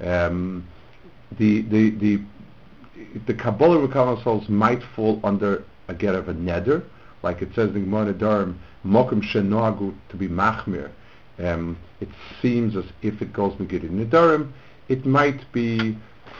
Um, 0.07 0.69
the, 1.39 1.63
the, 1.63 1.91
the, 1.91 2.23
the 3.27 3.35
Kabbalah 3.35 3.81
we 3.81 3.89
Makabal 3.89 4.19
ourselves 4.19 4.49
might 4.49 4.83
fall 4.95 5.21
under 5.25 5.65
a 5.89 5.95
get 5.95 6.15
of 6.15 6.29
a 6.29 6.35
neder, 6.35 6.85
like 7.23 7.43
it 7.43 7.49
says 7.55 7.71
in 7.75 7.85
Gemara 7.85 8.15
Nedarim, 8.15 8.57
Mokum 8.85 9.23
Shenoagu 9.23 9.95
to 10.11 10.17
be 10.17 10.29
Machmir. 10.29 10.91
Um, 11.39 11.77
it 12.01 12.09
seems 12.41 12.77
as 12.77 12.85
if 13.03 13.21
it 13.21 13.33
goes 13.33 13.59
Megiddo 13.59 13.89
Nedarim, 13.89 14.53
it 14.89 15.05
might 15.05 15.51
be 15.53 15.99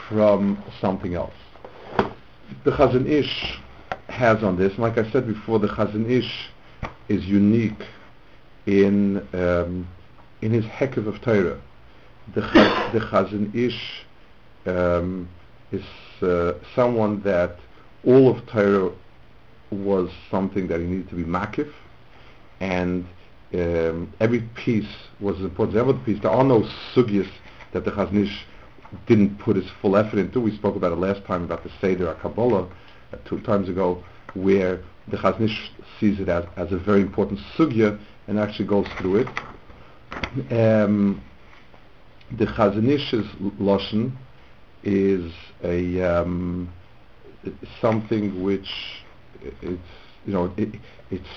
from 0.09 0.63
something 0.81 1.15
else. 1.15 1.35
The 2.65 2.71
Chazon 2.71 3.09
Ish 3.09 3.59
has 4.09 4.43
on 4.45 4.57
this, 4.57 4.79
like 4.79 4.99
I 4.99 5.11
said 5.11 5.27
before, 5.27 5.59
the 5.59 5.69
Chazon 5.69 6.09
Ish 6.09 6.51
is 7.09 7.25
unique 7.25 7.83
in 8.67 9.27
um, 9.33 9.89
in 10.41 10.53
his 10.53 10.65
Hekev 10.65 11.07
of 11.07 11.21
Torah, 11.21 11.61
the 12.35 12.41
the 12.93 13.01
Chazon 13.01 13.55
Ish 13.55 14.05
um, 14.67 15.29
is 15.73 15.85
uh, 16.23 16.55
someone 16.75 17.23
that 17.23 17.59
all 18.05 18.31
of 18.31 18.47
Torah 18.47 18.93
was 19.71 20.11
something 20.31 20.69
that 20.69 20.81
he 20.81 20.87
needed 20.87 21.09
to 21.09 21.17
be 21.17 21.25
makif, 21.25 21.71
and 22.61 23.07
um, 23.55 24.13
every 24.21 24.41
piece 24.55 24.89
was 25.21 25.39
important. 25.41 25.77
Every 25.77 25.95
piece, 26.05 26.21
there 26.23 26.31
are 26.31 26.45
no 26.45 26.69
sugyas 26.95 27.31
that 27.73 27.85
the 27.85 27.91
Chazon 27.91 28.25
Ish 28.25 28.47
didn't 29.07 29.39
put 29.39 29.57
his 29.57 29.67
full 29.83 29.97
effort 29.97 30.19
into. 30.19 30.41
We 30.41 30.55
spoke 30.57 30.77
about 30.77 30.93
it 30.93 30.99
last 30.99 31.25
time 31.25 31.45
about 31.45 31.65
the 31.65 31.71
Seder 31.81 32.15
Kabbalah 32.23 32.69
uh, 33.13 33.17
two 33.25 33.41
times 33.41 33.69
ago, 33.69 34.03
where 34.35 34.83
the 35.09 35.17
Chazon 35.17 35.43
Ish 35.43 35.71
sees 36.01 36.21
it 36.21 36.29
as, 36.29 36.45
as 36.57 36.73
a 36.73 36.79
very 36.79 37.03
important 37.03 37.41
sugya 37.57 37.99
and 38.27 38.39
actually 38.39 38.67
goes 38.67 38.87
through 38.99 39.17
it. 39.17 39.29
Um, 40.53 41.23
the 42.31 42.47
Chazon 42.47 42.89
Ish's 42.89 43.27
lashon 43.61 44.13
is 44.83 45.33
a 45.63 46.03
um, 46.03 46.73
something 47.81 48.43
which 48.43 48.69
it's 49.41 49.83
you 50.27 50.33
know 50.33 50.53
it, 50.57 50.75
it's 51.11 51.29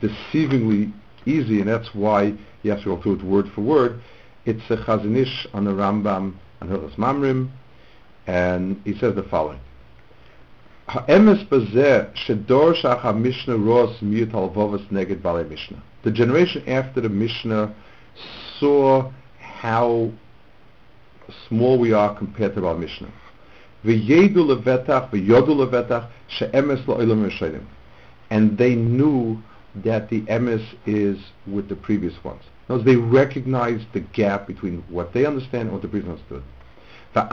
deceivingly 0.00 0.92
easy, 1.26 1.60
and 1.60 1.68
that's 1.68 1.94
why 1.94 2.34
you 2.62 2.70
have 2.70 2.82
to 2.82 2.96
go 2.96 3.02
through 3.02 3.14
it 3.14 3.22
word 3.22 3.48
for 3.54 3.60
word. 3.60 4.00
It's 4.44 4.68
a 4.70 4.76
Chazon 4.76 5.16
Ish 5.16 5.46
on 5.54 5.64
the 5.64 5.70
Rambam 5.70 6.34
and 6.60 6.70
Hilchos 6.70 6.96
Mamrim, 6.96 7.50
and 8.26 8.80
he 8.84 8.98
says 8.98 9.14
the 9.14 9.22
following. 9.22 9.60
The 16.02 16.10
generation 16.12 16.62
after 16.68 17.00
the 17.00 17.08
Mishnah 17.08 17.74
saw 18.58 19.10
how 19.38 20.12
small 21.48 21.78
we 21.78 21.92
are 21.94 22.14
compared 22.14 22.54
to 22.56 22.66
our 22.66 22.74
Mishnah. 22.74 23.10
And 28.30 28.58
they 28.58 28.74
knew 28.74 29.42
that 29.76 30.10
the 30.10 30.20
emes 30.22 30.74
is 30.84 31.18
with 31.46 31.68
the 31.70 31.76
previous 31.76 32.22
ones. 32.22 32.42
In 32.68 32.74
other 32.74 32.84
words, 32.84 32.84
they 32.84 32.96
recognized 32.96 33.86
the 33.94 34.00
gap 34.00 34.46
between 34.46 34.84
what 34.90 35.14
they 35.14 35.24
understand 35.24 35.62
and 35.62 35.72
what 35.72 35.80
the 35.80 35.88
previous 35.88 36.10
understood. 36.10 36.42
When 37.14 37.28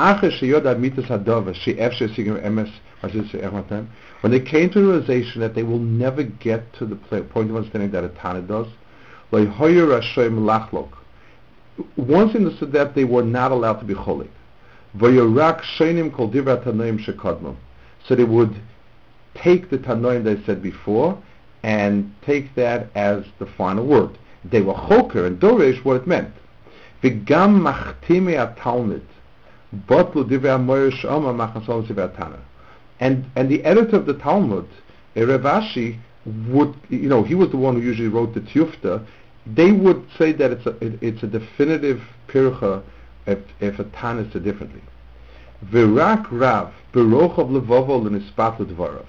they 4.31 4.39
came 4.41 4.69
to 4.69 4.79
the 4.79 4.85
realization 4.85 5.39
that 5.41 5.55
they 5.55 5.63
will 5.63 5.79
never 5.79 6.23
get 6.23 6.73
to 6.73 6.85
the 6.85 6.95
point 6.95 7.49
of 7.49 7.55
understanding 7.55 7.91
that 7.91 8.03
a 8.03 8.09
Tana 8.09 8.41
does, 8.41 8.67
once 11.95 12.35
understood 12.35 12.73
that 12.73 12.93
they 12.95 13.05
were 13.05 13.23
not 13.23 13.51
allowed 13.53 13.79
to 13.79 13.85
be 13.85 13.93
cholik. 13.93 14.29
So 18.07 18.15
they 18.15 18.23
would 18.23 18.55
take 19.35 19.69
the 19.69 19.77
Tanoim 19.77 20.23
they 20.23 20.43
said 20.45 20.61
before 20.61 21.17
and 21.63 22.13
take 22.25 22.55
that 22.55 22.89
as 22.95 23.23
the 23.37 23.45
final 23.45 23.85
word. 23.85 24.17
They 24.43 24.61
were 24.61 24.73
choker 24.73 25.25
and 25.25 25.39
dorish 25.39 25.85
what 25.85 25.97
it 25.97 26.07
meant. 26.07 26.33
And 29.71 29.85
and 33.35 33.49
the 33.49 33.63
editor 33.63 33.95
of 33.95 34.05
the 34.05 34.15
Talmud, 34.15 34.67
Rav 35.15 35.41
Ashi, 35.41 35.99
would 36.25 36.73
you 36.89 37.07
know 37.07 37.23
he 37.23 37.35
was 37.35 37.49
the 37.51 37.57
one 37.57 37.75
who 37.75 37.81
usually 37.81 38.07
wrote 38.07 38.33
the 38.33 38.41
Tiyufta. 38.41 39.05
They 39.45 39.71
would 39.71 40.05
say 40.17 40.31
that 40.33 40.51
it's 40.51 40.65
a 40.65 40.71
it, 40.83 40.99
it's 41.01 41.23
a 41.23 41.27
definitive 41.27 42.01
pircha 42.27 42.83
if 43.25 43.39
if 43.59 43.79
a 43.79 43.83
Tana 43.85 44.29
said 44.31 44.43
differently. 44.43 44.81
Virak 45.65 46.27
Rav 46.31 46.73
berochav 46.93 47.49
levovo 47.49 48.01
l'nispat 48.01 48.59
l'dvarav. 48.59 49.05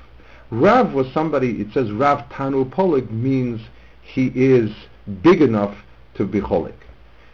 Rav 0.51 0.93
was 0.93 1.11
somebody, 1.13 1.61
it 1.61 1.73
says 1.73 1.91
Rav 1.93 2.29
Tanu 2.29 2.69
Polik 2.69 3.11
means 3.11 3.61
he 4.03 4.27
is 4.35 4.71
big 5.23 5.41
enough 5.41 5.77
to 6.15 6.27
be 6.27 6.41
cholik. 6.41 6.75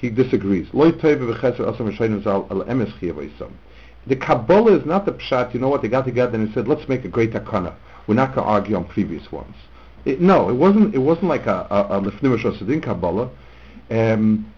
he 0.00 0.10
disagrees. 0.10 0.66
The 0.72 1.76
Kabbalah 4.16 4.78
is 4.78 4.86
not 4.86 5.04
the 5.04 5.12
pshat, 5.12 5.52
you 5.52 5.60
know 5.60 5.68
what, 5.68 5.82
they 5.82 5.88
got 5.88 6.06
together 6.06 6.36
and 6.36 6.48
they 6.48 6.54
said, 6.54 6.66
let's 6.66 6.88
make 6.88 7.04
a 7.04 7.08
great 7.08 7.32
takana. 7.32 7.74
We're 8.06 8.14
not 8.14 8.34
going 8.34 8.46
to 8.46 8.50
argue 8.50 8.76
on 8.76 8.86
previous 8.86 9.30
ones. 9.30 9.54
It, 10.04 10.20
no, 10.20 10.48
it 10.48 10.54
wasn't. 10.54 10.94
It 10.94 10.98
wasn't 10.98 11.26
like 11.26 11.46
a 11.46 11.66
a 11.70 12.00
lefnim 12.00 12.38
shosadin 12.38 12.82
Kabbalah. 12.82 13.30
Um, 13.90 14.52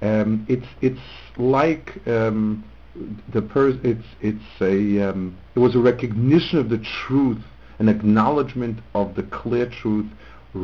um, 0.00 0.46
it's 0.48 0.66
it's 0.80 1.00
like 1.36 2.06
um, 2.06 2.64
the 3.32 3.42
pers- 3.42 3.78
it's 3.82 4.04
it's 4.20 4.60
a 4.60 5.10
um, 5.10 5.36
it 5.56 5.58
was 5.58 5.74
a 5.74 5.80
recognition 5.80 6.58
of 6.58 6.68
the 6.68 6.78
truth, 6.78 7.42
an 7.80 7.88
acknowledgement 7.88 8.78
of 8.94 9.16
the 9.16 9.24
clear 9.24 9.68
truth, 9.68 10.06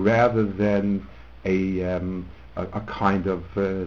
rather 0.03 0.45
than 0.45 1.07
a, 1.45 1.83
um, 1.85 2.29
a, 2.57 2.63
a, 2.63 2.81
kind 2.83 3.27
of 3.27 3.45
uh. 3.57 3.87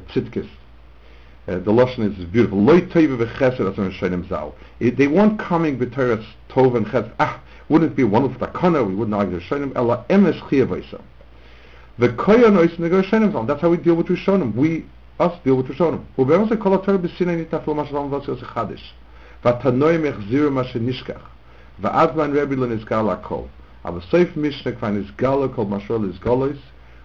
Uh, 1.48 1.60
the 1.60 1.72
lesson 1.72 2.04
is 2.12 2.26
beautiful. 2.26 2.66
They 2.66 2.82
weren't 5.08 5.40
coming 5.40 5.80
b'teres 5.80 6.26
tov 6.50 6.76
and 6.76 6.86
chesed. 6.88 7.12
Ah, 7.20 7.42
wouldn't 7.70 7.94
it 7.94 7.96
be 7.96 8.04
wonderful 8.04 8.46
takana? 8.46 8.86
We 8.86 8.94
wouldn't 8.96 9.16
argue 9.16 9.40
shonim. 9.40 9.74
Ela 9.76 10.06
emes 10.10 10.38
chiyavoisam. 10.42 11.02
The 12.00 12.10
koyon 12.10 12.64
is 12.70 12.78
negar 12.78 13.02
shonim 13.04 13.32
zal. 13.32 13.46
That's 13.46 13.62
how 13.62 13.70
we 13.70 13.78
deal 13.78 13.96
with 13.96 14.08
rishonim. 14.08 14.56
We 14.56 14.86
us 15.22 15.40
deal 15.46 15.56
with 15.56 15.68
rishonim. 15.68 16.04
the 16.18 16.58
kol 16.58 16.78
haTorah 16.78 17.00
b'sinai 17.00 17.46
nitaflo 17.46 17.74
mashalam 17.76 18.10
v'asios 18.10 18.44
chadish. 18.44 18.84
Vatanoim 19.44 20.04
echziru 20.12 20.52
mashenishkach. 20.52 21.22
Va'azman 21.82 22.34
rebbe 22.34 22.56
lo 22.56 23.50
is 23.96 24.04
is 24.04 24.36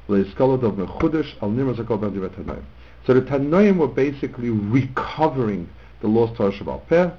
le 0.08 0.18
is 0.18 0.32
of 0.32 0.74
mechudesh 0.74 1.34
al 1.40 2.62
so 3.06 3.14
the 3.14 3.20
tanoim 3.22 3.76
were 3.76 3.88
basically 3.88 4.50
recovering 4.50 5.68
the 6.00 6.08
lost 6.08 6.36
Torah 6.36 6.52
Shebaal 6.52 6.86
Peh 6.88 7.10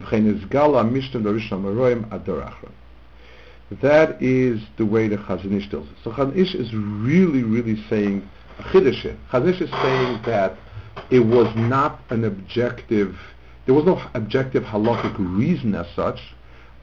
v'chein 0.00 0.26
is 0.26 0.44
galo 0.46 0.82
the 0.82 1.18
dorishna 1.18 1.60
meroim 1.60 2.12
ador 2.12 2.40
achron 2.42 2.72
that 3.80 4.20
is 4.22 4.60
the 4.76 4.84
way 4.84 5.08
the 5.08 5.16
Chazon 5.16 5.56
Ish 5.56 5.70
tells 5.70 5.86
it. 5.86 5.94
So 6.04 6.10
Chazon 6.10 6.36
Ish 6.36 6.54
is 6.54 6.74
really, 6.74 7.42
really 7.42 7.82
saying 7.88 8.28
Chiddush. 8.58 9.16
Chazon 9.30 9.54
Ish 9.54 9.62
is 9.62 9.70
saying 9.70 10.22
that 10.26 10.56
it 11.10 11.20
was 11.20 11.54
not 11.56 12.00
an 12.10 12.24
objective, 12.24 13.18
there 13.66 13.74
was 13.74 13.84
no 13.84 14.02
objective 14.14 14.64
halakhic 14.64 15.16
reason 15.18 15.74
as 15.74 15.86
such 15.94 16.20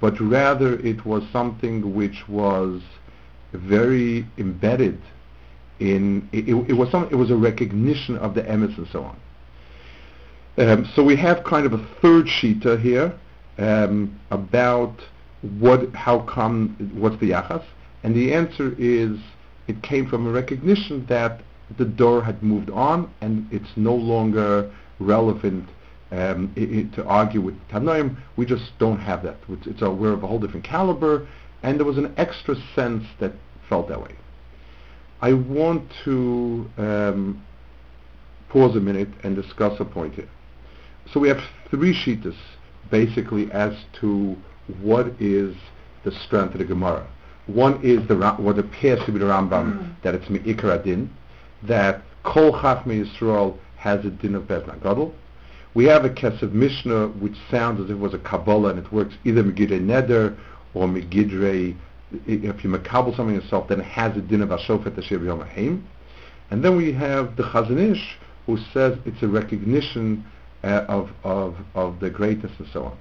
but 0.02 0.20
rather 0.20 0.80
it 0.80 1.06
was 1.06 1.24
something 1.32 1.94
which 1.94 2.28
was 2.28 2.82
very 3.54 4.26
embedded 4.38 5.00
in, 5.80 6.28
it, 6.32 6.48
it 6.48 6.74
was 6.74 6.90
some, 6.90 7.08
it 7.12 7.16
was 7.16 7.32
a 7.32 7.36
recognition 7.36 8.18
of 8.18 8.34
the 8.36 8.42
emes 8.44 8.78
and 8.78 8.88
so 8.92 9.04
on. 9.04 9.20
Um, 10.58 10.86
so 10.94 11.04
we 11.04 11.16
have 11.16 11.44
kind 11.44 11.66
of 11.66 11.74
a 11.74 11.86
third 12.02 12.28
shita 12.28 12.82
here 12.82 13.18
um, 13.58 14.20
about 14.30 15.02
what, 15.42 15.94
how 15.94 16.20
come, 16.22 16.76
what's 16.96 17.18
the 17.20 17.32
yachas, 17.32 17.64
and 18.04 18.16
the 18.16 18.34
answer 18.34 18.76
is 18.78 19.18
it 19.68 19.82
came 19.84 20.08
from 20.08 20.28
a 20.28 20.32
recognition 20.32 21.06
that 21.08 21.42
the 21.78 21.86
door 21.86 22.24
had 22.24 22.42
moved 22.42 22.70
on 22.72 23.12
and 23.22 23.48
it's 23.52 23.70
no 23.76 23.94
longer 23.94 24.72
relevant 25.00 25.70
um, 26.12 26.54
to 26.96 27.06
argue 27.06 27.42
with 27.42 27.56
Tanoim. 27.70 28.18
We 28.36 28.46
just 28.46 28.72
don't 28.80 29.00
have 29.00 29.24
that. 29.24 29.38
It's, 29.50 29.68
it's 29.68 29.82
a, 29.82 29.90
we're 29.90 30.14
of 30.14 30.24
a 30.24 30.28
whole 30.28 30.40
different 30.40 30.66
caliber, 30.66 31.28
and 31.64 31.80
there 31.80 31.86
was 31.86 31.98
an 31.98 32.14
extra 32.18 32.56
sense 32.76 33.06
that 33.20 33.34
felt 33.68 33.90
that 33.90 34.02
way. 34.02 34.16
I 35.22 35.34
want 35.34 35.92
to 36.06 36.70
um, 36.78 37.46
pause 38.50 38.76
a 38.76 38.80
minute 38.80 39.10
and 39.24 39.36
discuss 39.36 39.80
a 39.80 39.86
point 39.86 40.16
here. 40.16 40.30
So 41.14 41.20
we 41.20 41.28
have 41.28 41.42
three 41.70 41.94
shitas 41.94 42.38
basically 42.90 43.52
as 43.52 43.74
to 44.00 44.36
what 44.82 45.08
is 45.20 45.56
the 46.04 46.12
strength 46.12 46.54
of 46.54 46.60
the 46.60 46.66
Gemara. 46.66 47.08
One 47.48 47.80
is 47.84 48.08
the 48.08 48.16
what 48.38 48.60
appears 48.60 49.04
to 49.06 49.12
be 49.12 49.20
the 49.20 49.26
Rambam 49.26 49.80
mm. 49.80 50.02
that 50.04 50.14
it's 50.14 50.30
Me'ikar 50.30 50.72
Adin, 50.72 51.10
that 51.64 52.04
Kol 52.24 52.54
Chachmei 52.54 53.06
Yisrael 53.06 53.58
has 53.78 54.06
a 54.06 54.10
din 54.10 54.36
of 54.36 54.44
Bezna 54.44 54.82
Gadol. 54.84 55.14
We 55.80 55.86
have 55.86 56.04
a 56.04 56.10
Kesef 56.10 56.52
Mishnah 56.52 57.08
which 57.22 57.38
sounds 57.50 57.80
as 57.80 57.86
if 57.86 57.92
it 57.92 58.00
was 58.00 58.14
a 58.14 58.18
Kabbalah 58.18 58.72
and 58.72 58.80
it 58.80 58.92
works 58.92 59.16
either 59.24 59.42
Megidre 59.42 59.80
Neder 59.80 60.36
or 60.74 60.88
Megidre, 60.88 61.74
if 62.28 62.64
you 62.66 62.70
makabel 62.70 63.16
something 63.16 63.34
yourself, 63.34 63.70
then 63.70 63.80
it 63.80 63.86
has 63.86 64.18
a 64.18 64.20
din 64.20 64.42
of 64.42 64.50
Ashofet 64.50 64.98
Asher 64.98 65.24
Yom 65.24 65.42
And 66.52 66.66
then 66.66 66.76
we 66.76 66.92
have 66.92 67.38
the 67.38 67.44
Chazon 67.44 67.94
Ish 67.94 68.18
who 68.46 68.58
says 68.74 68.98
it's 69.06 69.24
a 69.24 69.28
recognition 69.30 70.26
uh, 70.66 70.84
of, 70.90 71.12
of, 71.24 71.56
of 71.76 72.02
the 72.02 72.10
greatness 72.10 72.52
and 72.60 72.68
so 72.74 72.84
on. 72.84 72.98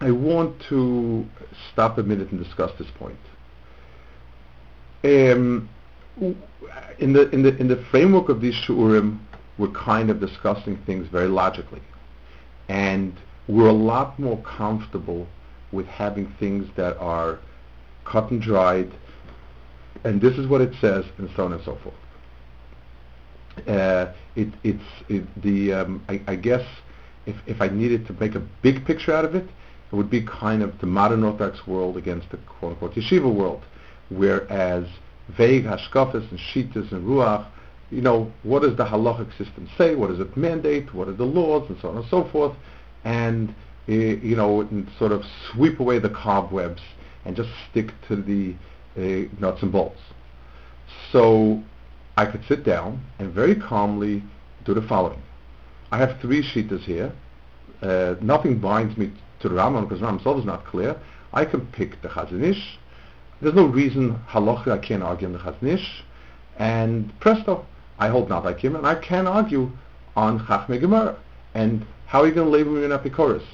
I 0.00 0.10
want 0.10 0.60
to 0.70 1.24
stop 1.72 1.96
a 1.98 2.02
minute 2.02 2.32
and 2.32 2.42
discuss 2.42 2.72
this 2.76 2.90
point. 2.98 3.20
Um, 5.04 5.68
in 6.98 7.12
the 7.12 7.30
in 7.30 7.44
the 7.44 7.56
in 7.56 7.68
the 7.68 7.84
framework 7.92 8.28
of 8.28 8.40
these 8.40 8.54
shurim, 8.66 9.20
we're 9.60 9.68
kind 9.68 10.08
of 10.08 10.20
discussing 10.20 10.78
things 10.86 11.06
very 11.08 11.28
logically, 11.28 11.82
and 12.70 13.12
we're 13.46 13.68
a 13.68 13.72
lot 13.72 14.18
more 14.18 14.42
comfortable 14.42 15.26
with 15.70 15.86
having 15.86 16.34
things 16.40 16.66
that 16.76 16.96
are 16.96 17.38
cut 18.06 18.30
and 18.30 18.40
dried, 18.40 18.90
and 20.02 20.18
this 20.18 20.38
is 20.38 20.46
what 20.46 20.62
it 20.62 20.72
says, 20.80 21.04
and 21.18 21.28
so 21.36 21.44
on 21.44 21.52
and 21.52 21.62
so 21.62 21.78
forth. 21.82 23.68
Uh, 23.68 24.12
it, 24.34 24.48
it's 24.64 24.82
it, 25.10 25.42
the 25.42 25.74
um, 25.74 26.02
I, 26.08 26.22
I, 26.26 26.36
guess 26.36 26.66
if 27.26 27.36
if 27.46 27.60
I 27.60 27.68
needed 27.68 28.06
to 28.06 28.14
make 28.14 28.34
a 28.34 28.40
big 28.62 28.86
picture 28.86 29.12
out 29.12 29.26
of 29.26 29.34
it, 29.34 29.44
it 29.92 29.94
would 29.94 30.08
be 30.08 30.24
kind 30.24 30.62
of 30.62 30.78
the 30.80 30.86
modern 30.86 31.22
Orthodox 31.22 31.66
world 31.66 31.98
against 31.98 32.30
the 32.30 32.38
quote 32.38 32.72
unquote 32.72 32.94
yeshiva 32.94 33.32
world, 33.32 33.62
whereas 34.08 34.86
vague 35.36 35.64
hashkafas 35.64 36.30
and 36.30 36.38
shitas 36.38 36.90
and 36.92 37.06
ruach, 37.06 37.46
you 37.90 38.00
know, 38.00 38.32
what 38.42 38.62
does 38.62 38.76
the 38.76 38.84
halachic 38.84 39.30
system 39.36 39.68
say? 39.76 39.94
What 39.94 40.10
does 40.10 40.20
it 40.20 40.36
mandate? 40.36 40.94
What 40.94 41.08
are 41.08 41.12
the 41.12 41.24
laws 41.24 41.68
and 41.68 41.78
so 41.80 41.88
on 41.90 41.96
and 41.98 42.06
so 42.08 42.24
forth? 42.30 42.54
And 43.04 43.54
uh, 43.88 43.92
you 43.92 44.36
know, 44.36 44.60
and 44.60 44.88
sort 44.98 45.12
of 45.12 45.22
sweep 45.50 45.80
away 45.80 45.98
the 45.98 46.10
cobwebs 46.10 46.82
and 47.24 47.36
just 47.36 47.50
stick 47.70 47.92
to 48.08 48.16
the 48.16 48.54
uh, 48.96 49.28
nuts 49.40 49.62
and 49.62 49.72
bolts. 49.72 50.00
So 51.12 51.62
I 52.16 52.26
could 52.26 52.44
sit 52.46 52.64
down 52.64 53.04
and 53.18 53.32
very 53.32 53.54
calmly 53.54 54.22
do 54.64 54.74
the 54.74 54.82
following. 54.82 55.22
I 55.90 55.98
have 55.98 56.20
three 56.20 56.42
shitas 56.42 56.84
here. 56.84 57.12
Uh, 57.82 58.14
nothing 58.20 58.58
binds 58.60 58.96
me 58.96 59.12
to 59.40 59.48
the 59.48 59.54
Rambam 59.54 59.88
because 59.88 60.02
Rambam 60.02 60.16
himself 60.16 60.38
is 60.38 60.44
not 60.44 60.66
clear. 60.66 61.00
I 61.32 61.44
can 61.44 61.66
pick 61.68 62.02
the 62.02 62.08
Chazon 62.08 62.42
Ish, 62.42 62.78
there's 63.40 63.54
no 63.54 63.66
reason 63.66 64.18
halacha 64.28 64.68
I 64.68 64.78
can't 64.78 65.02
argue 65.02 65.26
on 65.26 65.32
the 65.32 65.38
Chazon 65.38 65.74
Ish, 65.74 66.04
and 66.58 67.18
presto, 67.20 67.64
I 68.00 68.08
hold 68.08 68.30
not 68.30 68.44
like 68.44 68.58
him, 68.58 68.74
and 68.74 68.86
I 68.86 68.94
can 68.94 69.26
argue 69.26 69.70
on 70.16 70.40
Chachme 70.46 70.80
Gemara. 70.80 71.16
And 71.54 71.86
how 72.06 72.22
are 72.22 72.26
you 72.26 72.34
going 72.34 72.46
to 72.46 72.52
label 72.52 72.72
me 72.72 72.84
an 72.84 72.92
Epicurus? 72.92 73.44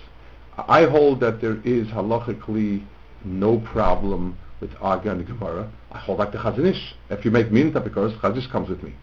I 0.57 0.85
hold 0.85 1.21
that 1.21 1.41
there 1.41 1.61
is 1.65 1.89
halachically 1.89 2.85
no 3.25 3.59
problem 3.59 4.39
with 4.61 4.71
arguing 4.81 5.19
the 5.19 5.25
Gemara. 5.25 5.71
I 5.91 5.99
hold 5.99 6.21
like 6.21 6.33
the 6.33 6.39
Chazon 6.39 6.65
Ish. 6.65 6.95
If 7.11 7.25
you 7.25 7.31
make 7.31 7.51
me 7.51 7.63
an 7.63 7.77
Epicurus, 7.77 8.15
Chazon 8.15 8.39
Ish 8.39 8.47
comes 8.47 8.69
with 8.69 8.83
me. 8.83 8.95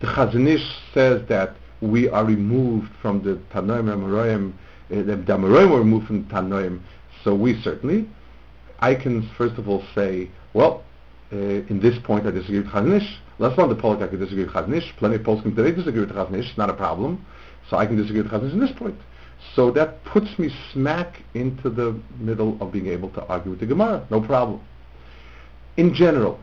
The 0.00 0.06
Chazon 0.06 0.46
Ish 0.46 0.66
says 0.94 1.26
that 1.28 1.56
we 1.80 2.08
are 2.08 2.24
removed 2.24 2.88
from 3.02 3.22
the 3.22 3.40
Tanoim 3.52 3.88
Amoraim, 3.88 4.52
uh, 4.90 5.02
the 5.02 5.16
Amoraim 5.32 5.70
were 5.70 5.78
removed 5.78 6.06
from 6.06 6.26
the 6.26 6.34
Tanoim, 6.34 6.80
so 7.24 7.34
we 7.34 7.60
certainly, 7.62 8.08
I 8.78 8.94
can 8.94 9.28
first 9.36 9.58
of 9.58 9.68
all 9.68 9.82
say, 9.94 10.30
well, 10.54 10.84
uh, 11.32 11.36
in 11.36 11.80
this 11.80 11.98
point 12.04 12.26
I 12.26 12.30
disagree 12.30 12.60
with 12.60 12.68
Chazon 12.68 13.00
Let's 13.38 13.56
not 13.58 13.68
the 13.68 13.74
Polik 13.74 14.02
I 14.02 14.06
can 14.06 14.18
disagree 14.18 14.44
with 14.44 14.54
Chazon 14.54 14.74
Ish. 14.74 14.96
Plenty 14.96 15.16
of 15.16 15.22
Poskim 15.22 15.54
today 15.54 15.70
disagree 15.70 16.00
with 16.00 16.10
Chazon 16.10 16.38
Ish. 16.38 16.56
Not 16.56 16.70
a 16.70 16.74
problem. 16.74 17.24
So 17.68 17.76
I 17.76 17.84
can 17.84 17.96
disagree 17.96 18.22
with 18.22 18.30
Chazon 18.30 18.46
Ish 18.46 18.52
in 18.54 18.60
this 18.60 18.72
point. 18.72 18.98
So 19.54 19.70
that 19.72 20.02
puts 20.04 20.38
me 20.38 20.50
smack 20.72 21.22
into 21.34 21.68
the 21.68 22.00
middle 22.18 22.56
of 22.62 22.72
being 22.72 22.86
able 22.86 23.10
to 23.10 23.24
argue 23.26 23.50
with 23.50 23.60
the 23.60 23.66
Gemara. 23.66 24.06
No 24.10 24.22
problem. 24.22 24.60
In 25.76 25.92
general, 25.92 26.40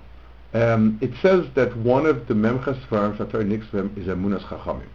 um, 0.54 1.00
it 1.02 1.12
says 1.22 1.46
that 1.56 1.76
one 1.78 2.06
of 2.06 2.28
the 2.28 2.36
Memchas 2.36 2.80
Svarim 2.88 3.18
Shatar 3.18 3.44
Nixvem 3.44 3.98
is 3.98 4.06
Emunas 4.06 4.44
Chachamim. 4.48 4.88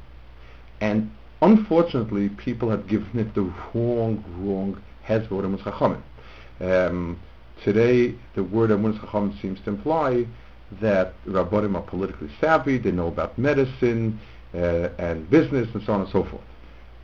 And 0.81 1.11
unfortunately, 1.43 2.29
people 2.29 2.71
have 2.71 2.87
given 2.87 3.19
it 3.19 3.35
the 3.35 3.43
wrong, 3.75 4.25
wrong 4.39 4.81
for 5.05 5.43
Emunas 5.43 5.63
Chachamim. 5.63 6.03
Um, 6.61 7.19
today, 7.65 8.15
the 8.37 8.45
word 8.45 8.71
Amunas 8.71 9.01
Chacham 9.01 9.37
seems 9.43 9.61
to 9.63 9.71
imply 9.71 10.27
that 10.81 11.15
Rabbanim 11.27 11.75
are 11.77 11.83
politically 11.83 12.31
savvy, 12.41 12.79
they 12.79 12.91
know 12.91 13.09
about 13.09 13.39
medicine 13.39 14.21
uh, 14.55 14.89
and 14.99 15.29
business 15.31 15.69
and 15.75 15.83
so 15.85 15.93
on 15.93 16.01
and 16.03 16.11
so 16.11 16.25
forth. 16.25 16.43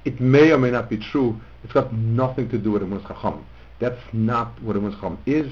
It 0.04 0.20
may 0.20 0.52
or 0.52 0.58
may 0.58 0.70
not 0.70 0.90
be 0.90 0.98
true. 0.98 1.40
It's 1.62 1.72
got 1.72 1.92
nothing 1.94 2.48
to 2.50 2.58
do 2.58 2.72
with 2.72 2.82
Amunas 2.82 3.06
Chacham. 3.06 3.44
That's 3.80 4.00
not 4.12 4.62
what 4.62 4.76
Amunas 4.76 4.94
Chacham 4.96 5.18
is, 5.26 5.50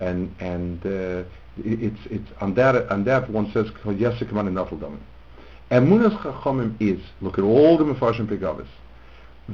and 0.00 0.34
and 0.40 0.84
uh, 0.84 1.22
it's 1.58 2.00
it's 2.10 2.30
on 2.40 2.54
that 2.54 2.90
on 2.90 3.04
that 3.04 3.30
one 3.30 3.52
says 3.52 3.66
yes, 3.96 4.14
Yesek 4.14 4.32
Man 4.32 4.46
Nafeldamin. 4.46 4.98
Emunas 5.70 6.16
Chachamim 6.22 6.74
is 6.80 7.00
look 7.20 7.38
at 7.38 7.44
all 7.44 7.78
the 7.78 7.84
Mefarshim 7.84 8.26
Pegavis, 8.26 8.66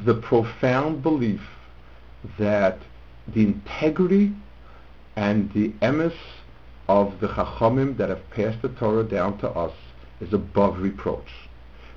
the 0.06 0.14
profound 0.14 1.02
belief 1.02 1.42
that 2.38 2.78
the 3.28 3.42
integrity 3.42 4.32
and 5.16 5.52
the 5.52 5.68
emes 5.82 6.14
of 6.90 7.20
the 7.20 7.28
Chachamim 7.28 7.96
that 7.98 8.08
have 8.08 8.28
passed 8.30 8.60
the 8.62 8.68
Torah 8.68 9.04
down 9.04 9.38
to 9.38 9.48
us 9.50 9.72
is 10.20 10.32
above 10.32 10.80
reproach. 10.80 11.30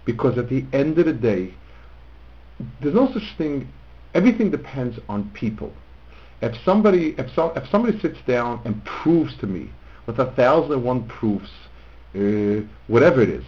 Because 0.06 0.38
at 0.38 0.50
the 0.50 0.64
end 0.72 1.00
of 1.00 1.08
the 1.08 1.14
day, 1.14 1.52
there's 2.80 2.94
no 2.94 3.12
such 3.12 3.36
thing, 3.36 3.68
everything 4.14 4.52
depends 4.52 5.00
on 5.10 5.32
people. 5.32 5.74
If 6.44 6.56
somebody, 6.64 7.16
if, 7.18 7.34
so, 7.34 7.52
if 7.56 7.68
somebody 7.72 8.00
sits 8.02 8.20
down 8.28 8.62
and 8.66 8.86
proves 8.86 9.36
to 9.38 9.48
me 9.48 9.72
with 10.06 10.20
a 10.20 10.32
thousand 10.34 10.74
and 10.74 10.84
one 10.84 11.08
proofs, 11.08 11.50
uh, 12.14 12.62
whatever 12.86 13.20
it 13.24 13.30
is, 13.30 13.46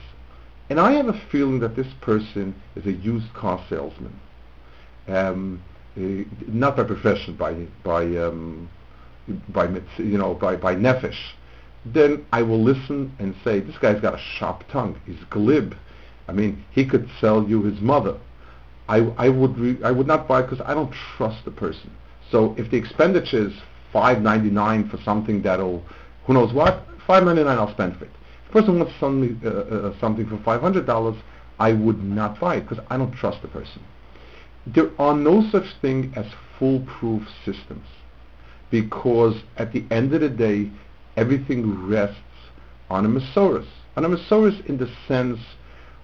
and 0.72 0.80
I 0.80 0.94
have 0.94 1.10
a 1.10 1.22
feeling 1.32 1.60
that 1.60 1.76
this 1.76 1.94
person 2.02 2.56
is 2.76 2.88
a 2.88 2.94
used 2.94 3.32
car 3.36 3.64
salesman, 3.70 4.20
um, 5.08 5.62
uh, 5.96 6.26
not 6.48 6.76
by 6.76 6.86
profession, 6.86 7.36
by 7.36 7.68
by 7.84 8.04
um, 8.18 8.68
by 9.50 9.68
you 9.98 10.18
know 10.18 10.34
by 10.36 10.56
by 10.56 10.76
nefesh, 10.76 11.34
then 11.86 12.26
I 12.32 12.42
will 12.42 12.62
listen 12.62 13.16
and 13.20 13.36
say 13.44 13.60
this 13.60 13.78
guy's 13.78 14.02
got 14.02 14.14
a 14.14 14.22
sharp 14.38 14.68
tongue. 14.70 15.00
He's 15.06 15.24
glib. 15.30 15.76
I 16.28 16.32
mean, 16.32 16.64
he 16.72 16.86
could 16.86 17.10
sell 17.20 17.44
you 17.44 17.64
his 17.64 17.80
mother. 17.82 18.18
I 18.88 18.98
I 19.18 19.30
would 19.30 19.58
re- 19.58 19.84
I 19.84 19.92
would 19.92 20.08
not 20.08 20.28
buy 20.28 20.42
because 20.42 20.62
I 20.62 20.74
don't 20.74 20.94
trust 21.18 21.44
the 21.46 21.52
person. 21.52 21.92
So 22.32 22.56
if 22.58 22.70
the 22.72 22.78
expenditure 22.78 23.48
is 23.48 23.54
five 23.92 24.22
ninety 24.22 24.50
nine 24.50 24.90
for 24.90 24.98
something 25.04 25.42
that'll 25.42 25.84
who 26.26 26.34
knows 26.34 26.54
what 26.54 26.84
five 27.08 27.24
ninety 27.24 27.44
nine 27.44 27.58
I'll 27.58 27.72
spend 27.74 27.98
for 27.98 28.06
it. 28.06 28.12
If 28.48 28.54
the 28.54 28.62
person 28.62 28.80
wants 28.80 28.94
something 29.00 29.42
uh, 29.44 29.50
uh, 29.50 30.00
something 30.00 30.28
for 30.28 30.38
five 30.44 30.62
hundred 30.62 30.86
dollars, 30.86 31.16
I 31.60 31.74
would 31.74 32.04
not 32.04 32.40
buy 32.40 32.58
it 32.58 32.68
because 32.68 32.84
I 32.90 32.98
don't 32.98 33.14
trust 33.14 33.42
the 33.42 33.48
person. 33.48 33.82
There 34.68 34.90
are 35.00 35.16
no 35.16 35.48
such 35.52 35.66
thing 35.82 36.14
as 36.16 36.26
foolproof 36.58 37.24
systems 37.44 37.86
because 38.70 39.36
at 39.58 39.72
the 39.72 39.86
end 39.92 40.14
of 40.14 40.22
the 40.22 40.30
day, 40.30 40.70
everything 41.18 41.88
rests 41.88 42.20
on 42.90 43.06
a 43.06 43.10
Masoris. 43.10 43.68
On 43.98 44.06
a 44.06 44.10
Masoris 44.10 44.66
in 44.66 44.78
the 44.78 44.90
sense, 45.08 45.40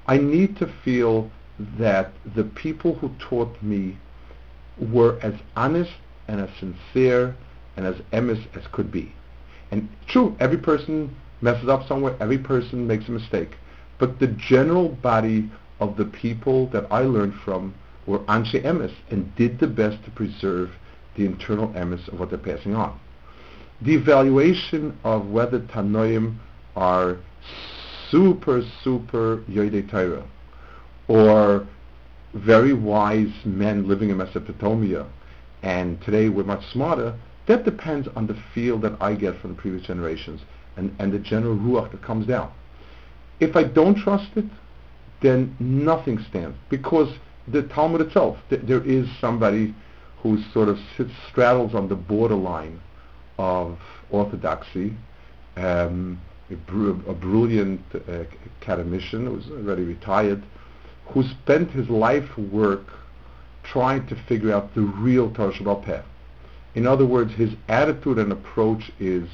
I 0.08 0.17
need 0.17 0.58
to 0.58 0.71
feel 0.84 1.30
that 1.78 2.12
the 2.36 2.43
people 2.43 2.95
who 2.95 3.12
taught 3.19 3.62
me 3.62 3.97
were 4.80 5.19
as 5.21 5.34
honest 5.56 5.91
and 6.28 6.41
as 6.41 6.50
sincere 6.60 7.36
and 7.76 7.86
as 7.86 7.95
emis 8.13 8.45
as 8.56 8.63
could 8.71 8.91
be. 8.91 9.13
And 9.69 9.89
true, 10.08 10.36
every 10.39 10.58
person 10.58 11.15
messes 11.41 11.69
up 11.69 11.88
somewhere, 11.88 12.15
every 12.19 12.38
person 12.38 12.88
makes 12.88 13.08
a 13.08 13.12
mistake. 13.12 13.58
But 14.00 14.19
the 14.19 14.28
general 14.28 14.89
body 14.89 15.50
of 15.80 15.97
the 15.97 16.06
people 16.06 16.67
that 16.67 16.88
I 16.91 17.02
learned 17.02 17.36
from 17.36 17.74
were 18.06 18.19
Anshe 18.19 18.63
Emes 18.63 18.93
and 19.10 19.36
did 19.36 19.60
the 19.60 19.67
best 19.67 20.04
to 20.06 20.12
preserve 20.12 20.71
the 21.15 21.26
internal 21.26 21.67
emes 21.69 22.08
of 22.08 22.19
what 22.19 22.30
they're 22.30 22.39
passing 22.39 22.76
on. 22.76 23.00
The 23.82 23.95
evaluation 23.95 24.97
of 25.04 25.28
whether 25.28 25.60
Tanoim 25.60 26.38
are 26.76 27.17
super, 28.10 28.62
super 28.84 29.38
Yodei 29.50 29.89
Torah 29.89 30.28
or 31.08 31.67
very 32.34 32.74
wise 32.74 33.34
men 33.43 33.88
living 33.88 34.10
in 34.10 34.17
Mesopotamia 34.17 35.06
and 35.63 36.02
today 36.02 36.30
we're 36.30 36.43
much 36.43 36.65
smarter, 36.71 37.15
that 37.47 37.65
depends 37.65 38.08
on 38.15 38.28
the 38.28 38.38
feel 38.54 38.80
that 38.80 38.93
I 39.02 39.13
get 39.15 39.39
from 39.41 39.52
the 39.52 39.62
previous 39.62 39.86
generations 39.86 40.41
and, 40.78 40.95
and 41.00 41.12
the 41.12 41.19
general 41.19 41.56
ruach 41.56 41.91
that 41.91 42.02
comes 42.02 42.28
down. 42.28 42.52
If 43.39 43.56
I 43.56 43.63
don't 43.63 43.95
trust 43.95 44.30
it, 44.36 44.45
then 45.21 45.56
nothing 45.60 46.24
stands 46.30 46.58
because 46.69 47.13
the 47.47 47.63
Talmud 47.63 48.02
itself, 48.02 48.38
th- 48.50 48.62
there 48.63 48.84
is 48.84 49.08
somebody 49.19 49.76
who 50.21 50.41
sort 50.53 50.69
of 50.69 50.79
sits, 50.95 51.12
straddles 51.29 51.73
on 51.73 51.88
the 51.88 51.95
borderline 51.95 52.79
of 53.38 53.79
orthodoxy, 54.10 54.93
um, 55.57 56.21
a, 56.49 56.55
br- 56.55 57.10
a, 57.10 57.13
brilliant 57.13 57.81
uh, 57.93 58.23
academician 58.62 59.25
who's 59.25 59.49
already 59.49 59.84
retired, 59.84 60.43
who 61.07 61.23
spent 61.23 61.71
his 61.71 61.89
life 61.89 62.38
work 62.38 62.88
trying 63.63 64.05
to 64.07 64.15
figure 64.27 64.53
out 64.53 64.73
the 64.75 64.81
real 64.81 65.31
Torah 65.34 65.53
Shabbat. 65.53 66.03
In 66.75 66.88
other 66.88 67.05
words, 67.05 67.34
his 67.34 67.51
attitude 67.67 68.17
and 68.17 68.31
approach 68.31 68.91
is 68.99 69.27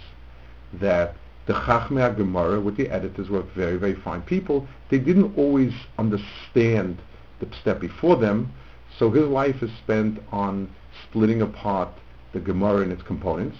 that 0.73 1.15
the 1.45 1.53
Chachmei 1.53 2.15
Gemara 2.15 2.59
with 2.59 2.77
the 2.77 2.89
editors 2.89 3.29
were 3.29 3.43
very, 3.55 3.77
very 3.77 3.95
fine 3.95 4.21
people. 4.21 4.67
They 4.89 4.99
didn't 4.99 5.37
always 5.37 5.73
understand 5.97 6.99
the 7.39 7.47
step 7.61 7.79
before 7.79 8.17
them, 8.17 8.51
so 8.97 9.11
his 9.11 9.25
life 9.25 9.61
is 9.61 9.71
spent 9.83 10.19
on 10.31 10.69
splitting 11.03 11.41
apart 11.41 11.89
the 12.33 12.39
Gemara 12.39 12.81
and 12.81 12.91
its 12.91 13.03
components. 13.03 13.57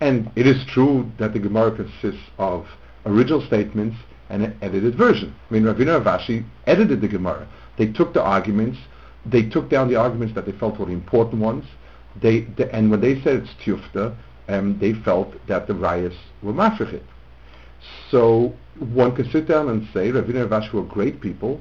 And 0.00 0.30
it 0.34 0.46
is 0.46 0.64
true 0.66 1.10
that 1.18 1.32
the 1.32 1.38
Gemara 1.38 1.74
consists 1.76 2.28
of 2.38 2.66
original 3.06 3.44
statements 3.46 3.96
and 4.28 4.42
an 4.42 4.56
edited 4.62 4.96
version. 4.96 5.34
I 5.50 5.54
mean, 5.54 5.62
Ravina 5.62 6.04
Rav 6.04 6.20
Ashi 6.20 6.44
edited 6.66 7.00
the 7.00 7.08
Gemara. 7.08 7.46
They 7.78 7.86
took 7.86 8.12
the 8.12 8.22
arguments, 8.22 8.78
they 9.24 9.42
took 9.42 9.70
down 9.70 9.88
the 9.88 9.96
arguments 9.96 10.34
that 10.34 10.46
they 10.46 10.52
felt 10.52 10.78
were 10.78 10.86
the 10.86 10.92
important 10.92 11.40
ones, 11.40 11.64
they, 12.20 12.46
and 12.72 12.90
when 12.90 13.00
they 13.00 13.20
said 13.22 13.36
it's 13.36 13.50
tufta, 13.64 14.16
um, 14.48 14.78
they 14.78 14.92
felt 14.92 15.34
that 15.46 15.66
the 15.66 15.72
rayas 15.72 16.14
were 16.42 16.52
mafrechit. 16.52 17.02
So 18.10 18.52
one 18.78 19.14
could 19.14 19.30
sit 19.30 19.46
down 19.46 19.68
and 19.68 19.86
say, 19.94 20.10
Ravina 20.10 20.50
Rav 20.50 20.62
Ashi 20.62 20.72
were 20.72 20.82
great 20.82 21.20
people, 21.20 21.60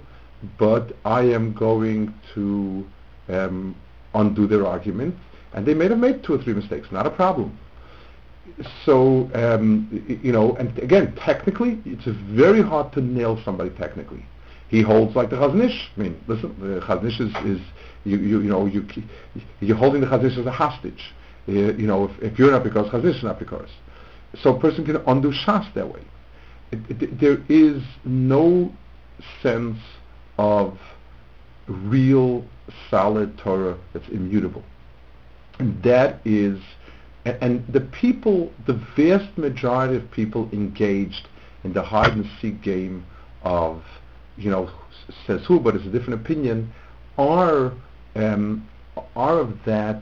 but 0.58 0.96
I 1.06 1.22
am 1.22 1.54
going 1.54 2.14
to 2.34 2.86
um, 3.30 3.76
undo 4.14 4.48
their 4.48 4.66
argument, 4.66 5.16
and 5.54 5.66
they 5.66 5.74
may 5.74 5.88
have 5.88 5.98
made 5.98 6.24
two 6.24 6.34
or 6.34 6.44
three 6.44 6.54
mistakes, 6.54 6.88
not 6.92 7.06
a 7.06 7.10
problem. 7.10 7.58
So, 8.86 9.30
um, 9.34 10.20
you 10.24 10.32
know, 10.32 10.56
and 10.56 10.78
again, 10.80 11.16
technically, 11.16 11.82
it's 11.86 12.06
very 12.06 12.62
hard 12.62 12.92
to 12.94 13.02
nail 13.02 13.40
somebody 13.44 13.70
technically. 13.72 14.26
He 14.70 14.82
holds 14.82 15.16
like 15.16 15.30
the 15.30 15.36
Chazon 15.36 15.66
Ish. 15.66 15.90
I 15.96 16.00
mean, 16.00 16.24
listen, 16.28 16.56
the 16.60 16.80
Chazon 16.82 17.08
Ish 17.08 17.20
is, 17.20 17.36
is 17.46 17.62
you, 18.04 18.18
you, 18.18 18.42
you 18.42 18.50
know, 18.50 18.66
you, 18.66 18.86
you're 19.60 19.78
holding 19.78 20.02
the 20.02 20.08
Chazon 20.08 20.32
Ish 20.32 20.38
as 20.38 20.46
a 20.46 20.52
hostage. 20.52 21.14
Uh, 21.48 21.52
you 21.52 21.88
know, 21.88 22.06
if, 22.06 22.12
if 22.22 22.40
you're 22.40 22.52
not 22.52 22.64
because, 22.64 22.90
Chazon 22.90 23.10
Ish 23.10 23.18
is 23.18 23.24
not 23.24 23.40
because. 23.40 23.70
So 24.42 24.56
a 24.56 24.60
person 24.60 24.86
can 24.86 24.98
undo 25.08 25.32
Shas 25.32 25.74
that 25.74 25.94
way. 25.94 26.02
It, 26.72 26.80
it, 26.90 27.20
there 27.20 27.40
is 27.50 27.84
no 28.06 28.72
sense 29.44 29.78
of 30.38 30.78
real 31.72 32.46
solid 32.90 33.38
Torah 33.38 33.78
that's 33.94 34.08
immutable. 34.10 34.64
And 35.60 35.82
that 35.84 36.20
is, 36.26 36.60
and, 37.26 37.38
and 37.42 37.74
the 37.74 37.82
people, 37.82 38.52
the 38.68 38.74
vast 38.96 39.38
majority 39.38 39.96
of 39.96 40.10
people 40.12 40.50
engaged 40.52 41.28
in 41.64 41.74
the 41.74 41.84
hide 41.84 42.14
and 42.14 42.28
seek 42.42 42.62
game 42.62 43.06
of, 43.44 43.84
you 44.38 44.50
know, 44.50 44.70
says 45.28 45.42
who, 45.46 45.60
but 45.60 45.76
it's 45.76 45.86
a 45.86 45.90
different 45.90 46.22
opinion, 46.22 46.72
are 47.18 47.74
um, 48.16 48.68
are 49.16 49.40
of 49.40 49.58
that 49.66 50.02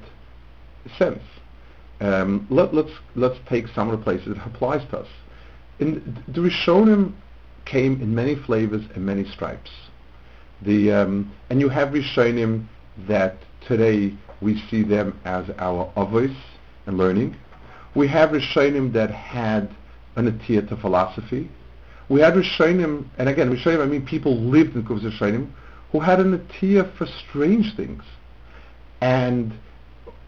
sense. 0.98 1.22
Um, 2.02 2.48
let, 2.50 2.74
let's 2.74 2.92
let's 3.16 3.38
take 3.50 3.68
some 3.76 3.90
of 3.90 4.00
the 4.00 4.04
places 4.04 4.28
it 4.28 4.38
applies 4.46 4.88
to 4.92 5.00
us. 5.00 5.08
In, 5.80 6.24
the 6.28 6.40
Rishonim 6.40 7.14
came 7.66 8.02
in 8.02 8.16
many 8.16 8.36
flavors 8.36 8.84
and 8.96 9.06
many 9.06 9.26
stripes. 9.26 9.70
The 10.62 10.92
um, 10.92 11.32
and 11.50 11.60
you 11.60 11.70
have 11.70 11.90
Rishonim 11.90 12.66
that 13.08 13.38
today 13.66 14.14
we 14.42 14.62
see 14.70 14.84
them 14.84 15.20
as 15.26 15.50
our 15.58 15.92
avos 15.96 16.36
and 16.86 16.98
learning. 16.98 17.36
We 17.96 18.08
have 18.10 18.32
Rishonim 18.32 18.94
that 18.94 19.10
had 19.10 19.70
an 20.16 20.32
atiyah 20.32 20.68
to 20.70 20.78
philosophy. 20.78 21.50
We 22.10 22.22
had 22.22 22.34
Rishonim, 22.34 23.06
and 23.18 23.30
again, 23.30 23.56
Rishonim, 23.56 23.82
I 23.82 23.86
mean 23.86 24.06
people 24.06 24.38
lived 24.38 24.76
in 24.76 24.84
Kuvas 24.84 25.04
Rishonim, 25.04 25.50
who 25.92 26.00
had 26.00 26.20
an 26.20 26.38
atiyah 26.38 26.96
for 26.98 27.06
strange 27.06 27.76
things. 27.76 28.04
And 29.02 29.54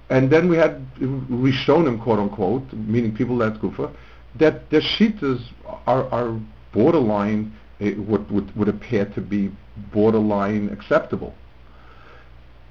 and 0.10 0.30
then 0.30 0.50
we 0.50 0.58
had 0.58 0.86
Rishonim, 0.98 2.02
quote 2.04 2.20
unquote, 2.20 2.72
meaning 2.74 3.16
people 3.16 3.38
that 3.40 3.60
Kufa, 3.60 3.92
that 4.40 4.70
their 4.70 4.82
shitas 4.82 5.42
are, 5.88 6.06
are 6.10 6.40
borderline, 6.74 7.54
uh, 7.82 8.02
would, 8.02 8.30
would, 8.32 8.56
would 8.56 8.68
appear 8.68 9.06
to 9.06 9.22
be 9.22 9.52
borderline 9.94 10.70
acceptable. 10.70 11.34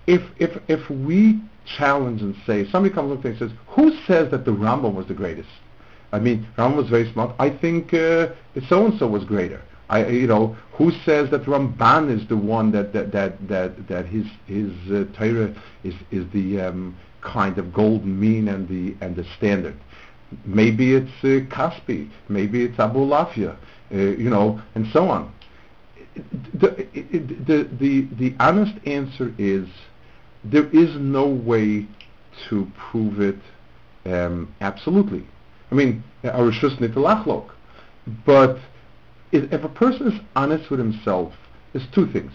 If, 0.07 0.23
if, 0.39 0.61
if 0.69 0.89
we 0.91 1.41
challenge 1.77 2.23
and 2.23 2.35
say, 2.47 2.69
somebody 2.71 2.95
comes 2.95 3.13
up 3.13 3.25
and 3.25 3.39
says, 3.39 3.51
who 3.69 3.93
says 4.07 4.31
that 4.31 4.45
the 4.45 4.51
Rambam 4.53 4.95
was 4.95 5.07
the 5.07 5.15
greatest? 5.15 5.49
I 6.13 6.19
mean, 6.19 6.47
Rambam 6.57 6.77
was 6.77 6.89
very 6.89 7.11
smart. 7.13 7.35
I 7.39 7.51
think 7.51 7.95
uh, 7.95 8.29
so-and-so 8.69 9.07
was 9.07 9.25
greater. 9.25 9.63
I, 9.91 10.07
you 10.07 10.29
know, 10.29 10.57
who 10.73 10.93
says 11.05 11.31
that 11.31 11.45
Ramban 11.45 12.17
is 12.17 12.27
the 12.29 12.37
one 12.37 12.71
that 12.73 12.93
that 12.93 13.11
that 13.11 13.49
that, 13.49 13.89
that 13.89 14.07
his 14.07 14.25
his 14.47 14.71
uh, 14.89 15.05
Torah 15.19 15.53
is 15.83 15.95
is 16.13 16.31
the 16.33 16.61
um, 16.61 16.97
kind 17.23 17.59
of 17.59 17.73
golden 17.73 18.19
mean 18.19 18.47
and 18.47 18.69
the 18.69 18.97
and 19.05 19.17
the 19.17 19.25
standard? 19.37 19.77
Maybe 20.45 20.95
it's 20.95 21.11
uh, 21.25 21.45
Kaspi, 21.53 22.09
maybe 22.29 22.63
it's 22.63 22.77
Abulafia, 22.77 23.57
uh, 23.93 23.97
you 23.97 24.31
know, 24.31 24.61
and 24.75 24.87
so 24.93 25.09
on. 25.09 25.33
The, 26.55 26.87
the, 27.47 27.69
the, 27.79 28.09
the 28.19 28.35
honest 28.41 28.75
answer 28.87 29.33
is 29.39 29.69
there 30.45 30.69
is 30.71 30.95
no 30.97 31.27
way 31.27 31.87
to 32.49 32.71
prove 32.77 33.21
it 33.21 33.39
um, 34.07 34.55
absolutely. 34.61 35.25
I 35.71 35.75
mean, 35.75 36.03
Arishus 36.25 36.79
Nitalachlok. 36.79 37.51
But 38.25 38.59
if, 39.33 39.53
a 39.53 39.69
person 39.69 40.13
is 40.13 40.21
honest 40.35 40.71
with 40.71 40.81
himself, 40.81 41.33
there's 41.73 41.87
two 41.95 42.11
things. 42.11 42.33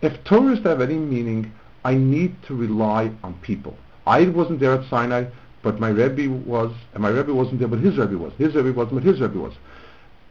If 0.00 0.24
Torah 0.24 0.54
is 0.54 0.62
to 0.62 0.70
have 0.70 0.80
any 0.80 0.96
meaning, 0.96 1.52
I 1.84 1.94
need 1.94 2.34
to 2.44 2.54
rely 2.54 3.12
on 3.22 3.34
people. 3.42 3.76
I 4.06 4.28
wasn't 4.28 4.60
there 4.60 4.72
at 4.72 4.88
Sinai, 4.88 5.26
but 5.62 5.78
my 5.78 5.90
Rebbe 5.90 6.32
was, 6.44 6.74
and 6.94 7.02
my 7.02 7.10
Rebbe 7.10 7.32
wasn't 7.32 7.60
there, 7.60 7.68
but 7.68 7.78
his 7.78 7.96
Rebbe 7.96 8.18
was. 8.18 8.32
His 8.38 8.54
Rebbe 8.54 8.72
wasn't, 8.72 8.94
but 8.94 9.04
his 9.04 9.20
Rebbe 9.20 9.38
was. 9.38 9.52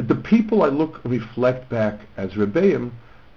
The 0.08 0.16
people 0.16 0.64
I 0.64 0.68
look, 0.68 1.00
reflect 1.04 1.70
back 1.70 2.00
as 2.18 2.32
Rebbeim, 2.32 2.92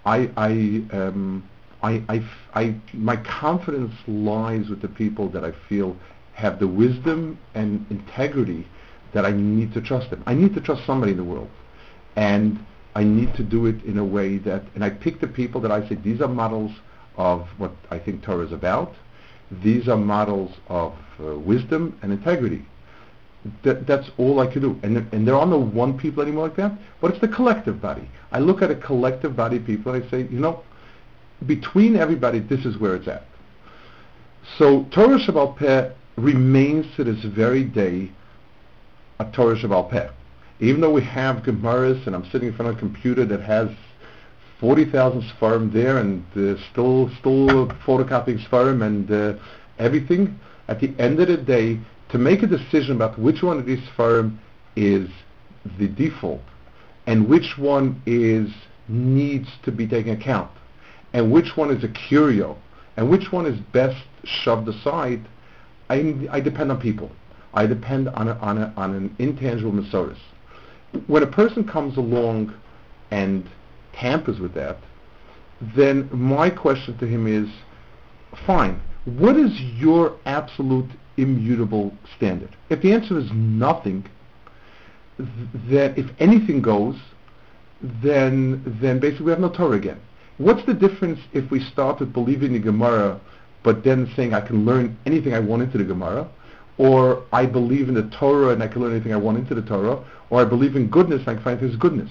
I, 0.06 0.30
I, 0.36 0.50
um, 0.96 1.48
I, 1.82 2.02
I, 2.08 2.24
I, 2.54 2.74
my 2.94 3.16
confidence 3.16 3.94
lies 4.06 4.68
with 4.68 4.80
the 4.80 4.88
people 4.88 5.28
that 5.30 5.44
I 5.44 5.52
feel 5.68 5.96
have 6.32 6.58
the 6.58 6.66
wisdom 6.66 7.38
and 7.54 7.84
integrity 7.90 8.66
that 9.12 9.24
I 9.24 9.32
need 9.32 9.74
to 9.74 9.80
trust 9.80 10.10
them. 10.10 10.22
I 10.26 10.34
need 10.34 10.54
to 10.54 10.60
trust 10.60 10.86
somebody 10.86 11.12
in 11.12 11.18
the 11.18 11.24
world. 11.24 11.50
And 12.16 12.58
I 12.94 13.04
need 13.04 13.34
to 13.34 13.42
do 13.42 13.66
it 13.66 13.82
in 13.84 13.98
a 13.98 14.04
way 14.04 14.38
that, 14.38 14.62
and 14.74 14.84
I 14.84 14.90
pick 14.90 15.20
the 15.20 15.26
people 15.26 15.60
that 15.62 15.72
I 15.72 15.86
say, 15.88 15.96
these 15.96 16.20
are 16.20 16.28
models 16.28 16.72
of 17.16 17.48
what 17.58 17.72
I 17.90 17.98
think 17.98 18.22
Torah 18.22 18.46
is 18.46 18.52
about. 18.52 18.94
These 19.62 19.88
are 19.88 19.96
models 19.96 20.52
of 20.68 20.94
uh, 21.20 21.38
wisdom 21.38 21.98
and 22.02 22.12
integrity. 22.12 22.64
That, 23.62 23.86
that's 23.86 24.08
all 24.16 24.40
I 24.40 24.46
can 24.46 24.62
do. 24.62 24.80
And, 24.82 24.96
and 25.12 25.28
there 25.28 25.34
are 25.34 25.46
no 25.46 25.58
one 25.58 25.98
people 25.98 26.22
anymore 26.22 26.48
like 26.48 26.56
that, 26.56 26.72
but 27.00 27.10
it's 27.10 27.20
the 27.20 27.28
collective 27.28 27.80
body. 27.80 28.08
I 28.32 28.38
look 28.38 28.62
at 28.62 28.70
a 28.70 28.74
collective 28.74 29.36
body 29.36 29.58
of 29.58 29.66
people 29.66 29.92
and 29.92 30.02
I 30.02 30.10
say, 30.10 30.22
you 30.30 30.40
know, 30.40 30.62
between 31.46 31.96
everybody, 31.96 32.38
this 32.38 32.64
is 32.64 32.78
where 32.78 32.96
it's 32.96 33.08
at. 33.08 33.24
So 34.58 34.84
Torah 34.90 35.18
Shebaal 35.18 35.56
Peh 35.56 35.90
remains 36.16 36.86
to 36.96 37.04
this 37.04 37.22
very 37.24 37.64
day 37.64 38.10
a 39.18 39.24
Torah 39.32 39.56
Shebaal 39.56 39.90
Peh. 39.90 40.08
Even 40.60 40.80
though 40.80 40.92
we 40.92 41.02
have 41.02 41.42
Gemaras 41.42 42.06
and 42.06 42.14
I'm 42.14 42.24
sitting 42.30 42.48
in 42.48 42.54
front 42.54 42.70
of 42.70 42.76
a 42.76 42.78
computer 42.78 43.24
that 43.26 43.40
has 43.40 43.68
40,000 44.60 45.22
Sfarim 45.22 45.72
there 45.72 45.98
and 45.98 46.24
uh, 46.36 46.60
still 46.70 47.10
still 47.18 47.68
photocopying 47.84 48.46
Sfarim 48.48 48.82
and 48.82 49.10
uh, 49.10 49.38
everything, 49.78 50.38
at 50.68 50.80
the 50.80 50.94
end 50.98 51.20
of 51.20 51.28
the 51.28 51.36
day, 51.36 51.78
to 52.14 52.18
make 52.20 52.44
a 52.44 52.46
decision 52.46 52.94
about 52.94 53.18
which 53.18 53.42
one 53.42 53.58
of 53.58 53.66
these 53.66 53.80
Sfarim 53.88 54.38
is 54.76 55.10
the 55.80 55.88
default 55.88 56.42
and 57.08 57.28
which 57.28 57.58
one 57.58 58.00
is 58.06 58.48
needs 58.86 59.48
to 59.64 59.72
be 59.72 59.84
taken 59.84 60.12
account 60.12 60.48
and 61.12 61.32
which 61.32 61.56
one 61.56 61.72
is 61.72 61.82
a 61.82 61.88
curio 61.88 62.56
and 62.96 63.10
which 63.10 63.32
one 63.32 63.46
is 63.46 63.58
best 63.72 64.00
shoved 64.22 64.68
aside, 64.68 65.26
I, 65.90 66.14
I 66.30 66.38
depend 66.38 66.70
on 66.70 66.80
people. 66.80 67.10
I 67.52 67.66
depend 67.66 68.08
on, 68.10 68.28
a, 68.28 68.34
on, 68.34 68.58
a, 68.58 68.72
on 68.76 68.94
an 68.94 69.16
intangible 69.18 69.72
Masoris. 69.72 70.20
When 71.08 71.24
a 71.24 71.26
person 71.26 71.66
comes 71.66 71.96
along 71.96 72.54
and 73.10 73.44
tampers 73.92 74.38
with 74.38 74.54
that, 74.54 74.78
then 75.74 76.08
my 76.12 76.48
question 76.48 76.96
to 76.98 77.08
him 77.08 77.26
is, 77.26 77.48
fine, 78.46 78.80
what 79.04 79.36
is 79.36 79.60
your 79.60 80.16
absolute 80.24 80.90
immutable 81.16 81.92
standard? 82.16 82.56
If 82.70 82.82
the 82.82 82.92
answer 82.92 83.18
is 83.18 83.30
nothing, 83.32 84.04
th- 85.18 85.96
if 85.96 86.10
anything 86.18 86.62
goes, 86.62 86.96
then 88.02 88.62
then 88.80 88.98
basically 88.98 89.26
we 89.26 89.30
have 89.32 89.40
no 89.40 89.50
Torah 89.50 89.76
again. 89.76 90.00
What's 90.38 90.64
the 90.64 90.74
difference 90.74 91.20
if 91.32 91.50
we 91.50 91.60
start 91.60 92.00
with 92.00 92.12
believing 92.12 92.54
the 92.54 92.58
Gemara, 92.58 93.20
but 93.62 93.84
then 93.84 94.10
saying 94.16 94.34
I 94.34 94.40
can 94.40 94.64
learn 94.64 94.96
anything 95.06 95.34
I 95.34 95.40
want 95.40 95.62
into 95.62 95.78
the 95.78 95.84
Gemara, 95.84 96.28
or 96.78 97.24
I 97.32 97.46
believe 97.46 97.88
in 97.88 97.94
the 97.94 98.10
Torah 98.18 98.52
and 98.52 98.62
I 98.62 98.68
can 98.68 98.80
learn 98.82 98.92
anything 98.92 99.12
I 99.12 99.18
want 99.18 99.38
into 99.38 99.54
the 99.54 99.62
Torah, 99.62 100.02
or 100.30 100.40
I 100.40 100.44
believe 100.44 100.76
in 100.76 100.88
goodness 100.88 101.20
and 101.20 101.30
I 101.30 101.34
can 101.34 101.44
find 101.44 101.60
His 101.60 101.76
goodness. 101.76 102.10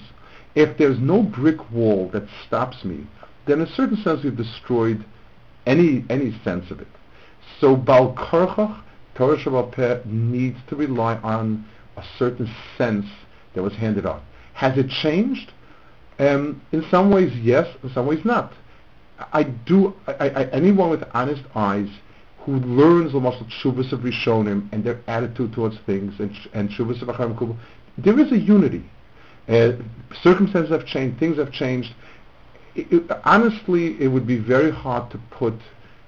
If 0.54 0.78
there's 0.78 1.00
no 1.00 1.22
brick 1.22 1.72
wall 1.72 2.08
that 2.12 2.22
stops 2.46 2.84
me 2.84 3.06
then 3.46 3.60
in 3.60 3.66
a 3.66 3.74
certain 3.74 3.96
sense 3.98 4.22
we've 4.22 4.36
destroyed 4.36 5.04
any 5.66 6.04
any 6.10 6.38
sense 6.44 6.70
of 6.70 6.80
it. 6.80 6.88
So 7.60 7.76
Bal 7.76 8.14
Korchach, 8.14 8.82
Torah 9.14 9.36
Shabbat 9.36 10.06
needs 10.06 10.58
to 10.68 10.76
rely 10.76 11.16
on 11.16 11.66
a 11.96 12.04
certain 12.18 12.52
sense 12.76 13.06
that 13.54 13.62
was 13.62 13.74
handed 13.74 14.06
on. 14.06 14.22
Has 14.54 14.76
it 14.78 14.88
changed? 14.88 15.52
Um, 16.18 16.62
in 16.72 16.84
some 16.90 17.10
ways, 17.10 17.32
yes. 17.36 17.66
In 17.82 17.90
some 17.90 18.06
ways, 18.06 18.24
not. 18.24 18.52
I 19.32 19.44
do. 19.44 19.94
I, 20.06 20.28
I, 20.28 20.44
anyone 20.50 20.90
with 20.90 21.04
honest 21.12 21.42
eyes 21.54 21.88
who 22.38 22.56
learns 22.56 23.12
the 23.12 23.20
muscle 23.20 23.46
shuvas 23.62 23.92
of 23.92 24.00
Rishonim 24.00 24.68
and 24.72 24.84
their 24.84 25.00
attitude 25.06 25.52
towards 25.52 25.78
things 25.86 26.14
and 26.18 26.36
and 26.52 26.68
shuvas 26.70 27.00
of 27.02 27.08
Acham 27.08 27.56
there 27.98 28.18
is 28.18 28.32
a 28.32 28.38
unity. 28.38 28.84
Uh, 29.48 29.72
circumstances 30.22 30.70
have 30.70 30.86
changed. 30.86 31.18
Things 31.18 31.38
have 31.38 31.52
changed. 31.52 31.94
It, 32.74 32.92
it, 32.92 33.10
honestly, 33.24 34.00
it 34.00 34.08
would 34.08 34.26
be 34.26 34.38
very 34.38 34.70
hard 34.70 35.10
to 35.12 35.18
put, 35.30 35.54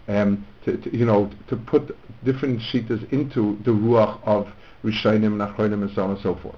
um, 0.09 0.47
to, 0.65 0.77
to, 0.77 0.97
you 0.97 1.05
know, 1.05 1.31
to 1.49 1.57
put 1.57 1.97
different 2.25 2.61
shitas 2.61 3.11
into 3.13 3.59
the 3.65 3.71
ruach 3.71 4.21
of 4.25 4.49
Rishonim 4.85 5.27
and 5.27 5.41
Achronim 5.41 5.83
and 5.83 5.95
so 5.95 6.03
on 6.03 6.11
and 6.11 6.21
so 6.21 6.35
forth. 6.37 6.57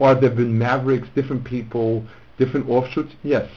Are 0.00 0.14
there 0.14 0.30
been 0.30 0.58
mavericks, 0.58 1.08
different 1.14 1.44
people, 1.44 2.04
different 2.38 2.68
offshoots? 2.68 3.14
Yes. 3.22 3.48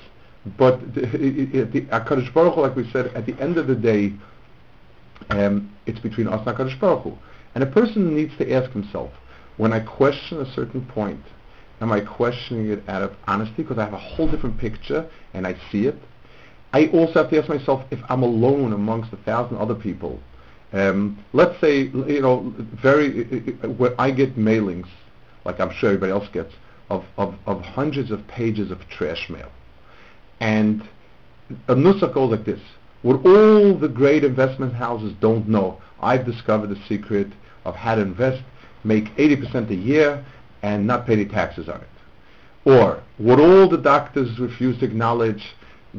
But 0.58 0.94
the, 0.94 1.02
the 1.02 1.82
HaKadosh 1.82 2.34
Baruch 2.34 2.56
Hu, 2.56 2.62
like 2.62 2.76
we 2.76 2.90
said, 2.92 3.08
at 3.16 3.26
the 3.26 3.40
end 3.42 3.58
of 3.58 3.68
the 3.68 3.76
day, 3.76 4.14
um, 5.30 5.72
it's 5.86 6.00
between 6.00 6.28
us 6.28 6.46
and 6.46 6.56
HaKadosh 6.56 6.80
Baruch 6.80 7.04
Hu. 7.04 7.18
And 7.56 7.64
a 7.64 7.68
person 7.68 8.16
needs 8.16 8.38
to 8.38 8.52
ask 8.54 8.72
himself, 8.72 9.12
when 9.58 9.74
I 9.74 9.80
question 9.80 10.42
a 10.42 10.54
certain 10.54 10.86
point, 10.86 11.24
am 11.82 11.92
I 11.92 12.02
questioning 12.02 12.70
it 12.70 12.88
out 12.88 13.02
of 13.02 13.14
honesty 13.28 13.64
because 13.64 13.78
I 13.78 13.86
have 13.86 13.94
a 13.94 13.98
whole 13.98 14.30
different 14.30 14.58
picture 14.58 15.10
and 15.34 15.46
I 15.46 15.56
see 15.72 15.88
it? 15.88 15.96
I 16.74 16.88
also 16.88 17.14
have 17.22 17.30
to 17.30 17.40
ask 17.40 17.48
myself 17.48 17.86
if 17.92 18.00
I'm 18.10 18.24
alone 18.24 18.74
amongst 18.74 19.14
a 19.14 19.18
thousand 19.18 19.58
other 19.58 19.76
people. 19.76 20.20
Um, 20.74 21.24
let's 21.32 21.60
say, 21.62 21.84
you 21.84 22.22
know, 22.22 22.54
very, 22.58 23.24
when 23.78 23.94
I 23.98 24.12
get 24.12 24.36
mailings, 24.36 24.88
like 25.46 25.60
I'm 25.60 25.72
sure 25.72 25.90
everybody 25.90 26.12
else 26.12 26.28
gets, 26.34 26.54
of, 26.90 27.06
of, 27.18 27.36
of 27.46 27.62
hundreds 27.62 28.12
of 28.12 28.28
pages 28.28 28.72
of 28.72 28.88
trash 28.90 29.30
mail. 29.30 29.50
And 30.40 30.88
a 31.68 31.76
nusach 31.76 32.14
goes 32.14 32.32
like 32.32 32.46
this. 32.46 32.60
What 33.04 33.26
all 33.26 33.78
the 33.78 33.88
great 33.88 34.24
investment 34.24 34.74
houses 34.74 35.14
don't 35.22 35.48
know, 35.48 35.80
I've 36.02 36.26
discovered 36.26 36.68
the 36.68 36.82
secret 36.88 37.28
of 37.64 37.76
how 37.76 37.96
to 37.96 38.02
invest, 38.02 38.44
make 38.84 39.16
80% 39.16 39.70
a 39.70 39.76
year, 39.76 40.26
and 40.66 40.88
not 40.88 41.06
pay 41.06 41.14
any 41.14 41.26
taxes 41.26 41.70
on 41.70 41.80
it. 41.80 41.88
Or, 42.66 43.04
what 43.18 43.40
all 43.40 43.70
the 43.70 43.78
doctors 43.78 44.40
refuse 44.40 44.80
to 44.80 44.86
acknowledge, 44.86 45.54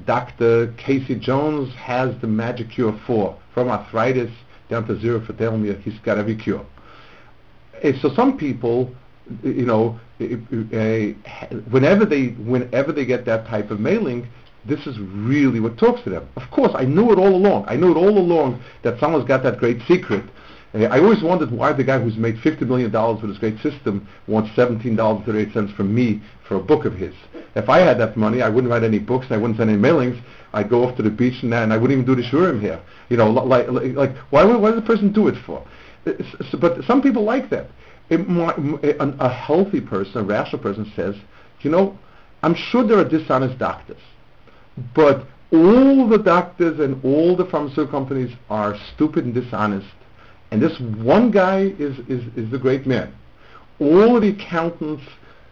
Dr. 0.05 0.75
Casey 0.77 1.15
Jones 1.15 1.73
has 1.75 2.21
the 2.21 2.27
magic 2.27 2.71
cure 2.71 2.99
for, 3.07 3.39
from 3.55 3.69
arthritis 3.69 4.33
down 4.69 4.87
to 4.89 4.99
zero 4.99 5.21
me 5.57 5.73
he's 5.85 5.99
got 6.01 6.19
every 6.19 6.35
cure. 6.35 6.67
Eh, 7.83 7.93
so 8.03 8.13
some 8.15 8.37
people 8.37 8.91
you 9.43 9.67
know, 9.67 9.99
eh, 10.21 10.37
eh, 10.73 10.77
eh, 10.77 11.13
whenever 11.71 12.05
they 12.05 12.29
whenever 12.29 12.93
they 12.93 13.05
get 13.05 13.25
that 13.27 13.47
type 13.47 13.71
of 13.71 13.81
mailing, 13.81 14.29
this 14.65 14.87
is 14.87 14.99
really 14.99 15.61
what 15.61 15.79
talks 15.79 16.03
to 16.03 16.11
them. 16.11 16.29
Of 16.37 16.51
course, 16.51 16.73
I 16.75 16.85
knew 16.85 17.13
it 17.13 17.19
all 17.19 17.35
along. 17.35 17.65
I 17.69 17.77
knew 17.77 17.91
it 17.91 17.97
all 17.97 18.19
along 18.19 18.63
that 18.83 18.99
someone's 18.99 19.27
got 19.27 19.43
that 19.43 19.59
great 19.59 19.81
secret. 19.87 20.25
I 20.85 20.99
always 20.99 21.23
wondered 21.23 21.51
why 21.51 21.73
the 21.73 21.85
guy 21.85 21.99
who's 21.99 22.17
made 22.17 22.37
$50 22.37 22.63
million 22.63 22.93
with 22.93 23.31
his 23.31 23.39
great 23.39 23.59
system 23.61 24.07
wants 24.27 24.51
$17.38 24.51 25.75
from 25.77 25.95
me 25.95 26.21
for 26.47 26.57
a 26.57 26.61
book 26.61 26.85
of 26.85 26.95
his. 26.95 27.15
If 27.55 27.69
I 27.69 27.79
had 27.79 27.99
that 28.01 28.17
money, 28.17 28.43
I 28.43 28.49
wouldn't 28.49 28.71
write 28.71 28.85
any 28.85 28.99
books, 28.99 29.27
I 29.31 29.37
wouldn't 29.37 29.59
send 29.59 29.71
any 29.71 29.81
mailings. 29.81 30.21
I'd 30.53 30.69
go 30.69 30.85
off 30.85 30.97
to 30.97 31.03
the 31.03 31.11
beach 31.11 31.43
and, 31.43 31.55
and 31.55 31.73
I 31.73 31.77
wouldn't 31.77 31.99
even 31.99 32.05
do 32.15 32.21
the 32.21 32.29
shurim 32.29 32.61
here. 32.61 32.81
You 33.09 33.17
know, 33.17 33.31
like, 33.31 33.69
like, 33.69 33.95
like 33.95 34.17
why, 34.31 34.45
why 34.45 34.71
does 34.71 34.81
the 34.81 34.87
person 34.87 35.13
do 35.13 35.29
it 35.29 35.37
for? 35.45 35.67
but 36.61 36.85
some 36.85 37.03
people 37.03 37.25
like 37.25 37.51
that 37.51 37.69
a, 38.11 39.15
a 39.19 39.29
healthy 39.29 39.81
person, 39.81 40.19
a 40.19 40.25
rational 40.25 40.63
person 40.63 40.91
says, 40.95 41.15
you 41.61 41.71
know, 41.71 41.99
I'm 42.43 42.55
sure 42.55 42.87
there 42.87 42.99
are 42.99 43.09
dishonest 43.09 43.59
doctors, 43.59 44.01
but 44.95 45.27
all 45.53 46.09
the 46.09 46.19
doctors 46.19 46.79
and 46.81 47.03
all 47.05 47.37
the 47.37 47.45
pharmaceutical 47.47 47.91
companies 47.91 48.35
are 48.51 48.77
stupid 48.95 49.25
and 49.25 49.35
dishonest, 49.35 49.87
and 50.51 50.63
this 50.63 50.79
one 50.81 51.31
guy 51.31 51.73
is, 51.79 51.99
is, 52.09 52.23
is 52.37 52.51
the 52.51 52.59
great 52.59 52.87
man. 52.87 53.15
All 53.79 54.21
the 54.21 54.31
accountants 54.31 55.05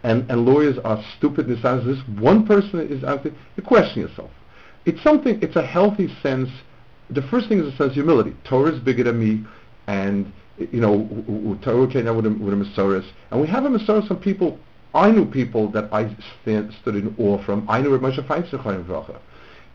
and, 0.03 0.29
and 0.29 0.45
lawyers 0.45 0.77
are 0.83 1.03
stupid 1.17 1.47
and. 1.47 1.85
This 1.85 2.19
one 2.19 2.45
person 2.45 2.79
is 2.79 3.03
honest. 3.03 3.35
You 3.55 3.63
question 3.63 4.01
yourself. 4.01 4.31
It's 4.85 5.01
something, 5.01 5.39
it's 5.41 5.55
a 5.55 5.65
healthy 5.65 6.09
sense. 6.21 6.49
The 7.09 7.21
first 7.23 7.49
thing 7.49 7.59
is 7.59 7.67
a 7.67 7.71
sense 7.71 7.89
of 7.89 7.93
humility. 7.93 8.35
Torah 8.43 8.71
is 8.71 8.79
bigger 8.79 9.03
than 9.03 9.19
me, 9.19 9.45
and 9.87 10.31
you 10.57 10.79
know, 10.79 11.57
Torah 11.61 11.87
came 11.91 12.07
out 12.07 12.15
with 12.15 12.25
a, 12.25 12.29
with 12.29 12.53
a. 12.53 13.03
And 13.31 13.41
we 13.41 13.47
have 13.47 13.65
a 13.65 13.69
Masoris 13.69 14.07
from 14.07 14.17
people, 14.17 14.59
I 14.93 15.11
knew 15.11 15.25
people 15.25 15.69
that 15.71 15.91
I 15.91 16.15
stand, 16.41 16.73
stood 16.81 16.95
in 16.95 17.13
awe 17.17 17.43
from. 17.43 17.69
I 17.69 17.81
knew 17.81 17.97
Moshe 17.99 18.25
Feinstein 18.25 19.19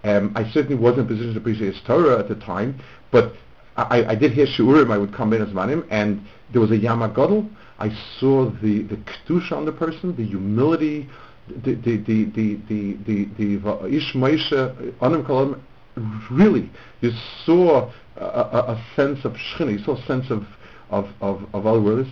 um, 0.03 0.33
I 0.35 0.51
certainly 0.51 0.77
wasn't 0.77 1.01
in 1.01 1.05
a 1.05 1.09
position 1.09 1.35
to 1.35 1.41
appreciate 1.41 1.75
his 1.75 1.83
Torah 1.83 2.19
at 2.19 2.29
the 2.29 2.37
time, 2.37 2.81
but 3.11 3.35
I, 3.90 4.11
I 4.11 4.14
did 4.14 4.33
hear 4.33 4.47
Shurim, 4.47 4.93
I 4.93 4.99
would 4.99 5.14
come 5.14 5.33
in 5.33 5.43
as 5.43 5.49
Manim, 5.49 5.87
and 5.90 6.25
there 6.53 6.61
was 6.61 6.71
a 6.71 6.77
Yama 6.77 7.09
Gadol. 7.09 7.49
I 7.79 7.90
saw 8.19 8.51
the, 8.62 8.83
the 8.83 8.97
Kedusha 8.97 9.53
on 9.53 9.64
the 9.64 9.73
person, 9.73 10.14
the 10.16 10.25
humility, 10.25 11.09
the 11.64 11.75
the 11.75 11.97
the 11.97 12.25
the 12.25 12.59
the 12.69 12.97
the, 13.07 13.25
the 13.59 13.87
Ish 13.87 14.12
Moshe, 14.14 14.95
Anam 15.03 15.62
really, 16.31 16.71
you 17.01 17.11
saw 17.45 17.90
a, 18.16 18.25
a, 18.25 18.75
a 18.75 18.85
sense 18.95 19.25
of 19.25 19.33
Shechina, 19.33 19.73
you 19.73 19.85
saw 19.85 19.97
a 19.97 20.07
sense 20.07 20.31
of 20.31 20.47
of, 20.90 21.09
of, 21.21 21.43
of 21.55 21.66
other. 21.66 22.07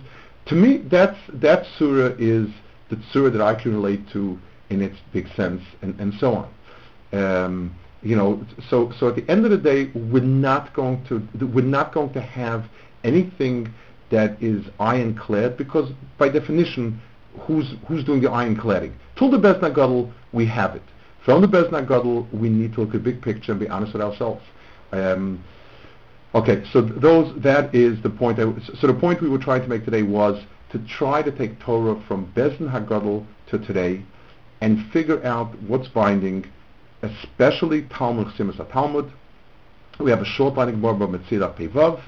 To 0.45 0.55
me, 0.55 0.77
that's, 0.77 1.19
that 1.33 1.65
surah 1.77 2.15
is 2.17 2.47
the 2.89 2.99
surah 3.11 3.29
that 3.29 3.41
I 3.41 3.61
can 3.61 3.75
relate 3.75 4.09
to 4.13 4.39
in 4.69 4.81
its 4.81 4.97
big 5.13 5.27
sense, 5.35 5.61
and, 5.81 5.99
and 5.99 6.13
so 6.19 6.47
on. 7.11 7.19
Um, 7.19 7.75
you 8.01 8.15
know, 8.15 8.45
so 8.69 8.91
so 8.99 9.09
at 9.09 9.15
the 9.15 9.29
end 9.29 9.45
of 9.45 9.51
the 9.51 9.57
day, 9.57 9.91
we're 9.93 10.23
not 10.23 10.73
going 10.73 11.03
to 11.05 11.19
we're 11.47 11.63
not 11.63 11.93
going 11.93 12.13
to 12.13 12.21
have 12.21 12.65
anything 13.03 13.73
that 14.09 14.41
is 14.41 14.65
ironclad 14.79 15.57
because 15.57 15.91
by 16.17 16.29
definition, 16.29 16.99
who's 17.41 17.75
who's 17.87 18.03
doing 18.03 18.21
the 18.21 18.29
ironcladding? 18.29 18.95
Till 19.17 19.29
the 19.29 19.37
Bezna 19.37 19.73
Gadol, 19.73 20.11
we 20.31 20.45
have 20.45 20.75
it. 20.75 20.83
From 21.25 21.41
the 21.41 21.47
Bezna 21.47 21.87
Gadol, 21.87 22.27
we 22.31 22.49
need 22.49 22.73
to 22.73 22.81
look 22.81 22.89
at 22.89 22.93
the 22.93 22.99
big 22.99 23.21
picture 23.21 23.51
and 23.51 23.59
be 23.59 23.67
honest 23.67 23.93
with 23.93 24.01
ourselves. 24.01 24.41
Um, 24.91 25.43
Okay, 26.35 26.63
so 26.71 26.81
those 26.81 27.33
that 27.41 27.73
is 27.73 28.01
the 28.03 28.09
point. 28.09 28.37
So 28.79 28.85
the 28.85 28.93
point 28.93 29.19
we 29.19 29.29
were 29.29 29.39
trying 29.39 29.63
to 29.63 29.67
make 29.67 29.83
today 29.83 30.03
was 30.03 30.43
to 30.71 30.77
try 30.85 31.23
to 31.23 31.31
take 31.31 31.59
Torah 31.59 31.99
from 32.07 32.31
Hagadol 32.35 33.25
to 33.47 33.57
today 33.57 34.03
and 34.61 34.91
figure 34.91 35.25
out 35.25 35.59
what's 35.63 35.87
binding, 35.87 36.45
especially 37.01 37.83
Talmud 37.83 38.27
Chsimus 38.27 38.57
Talmud. 38.71 39.11
We 39.99 40.11
have 40.11 40.21
a 40.21 40.25
short 40.25 40.55
binding 40.55 40.79
more 40.79 40.91
about 40.91 41.09
Metzira 41.09 41.55
Pevav, 41.57 42.01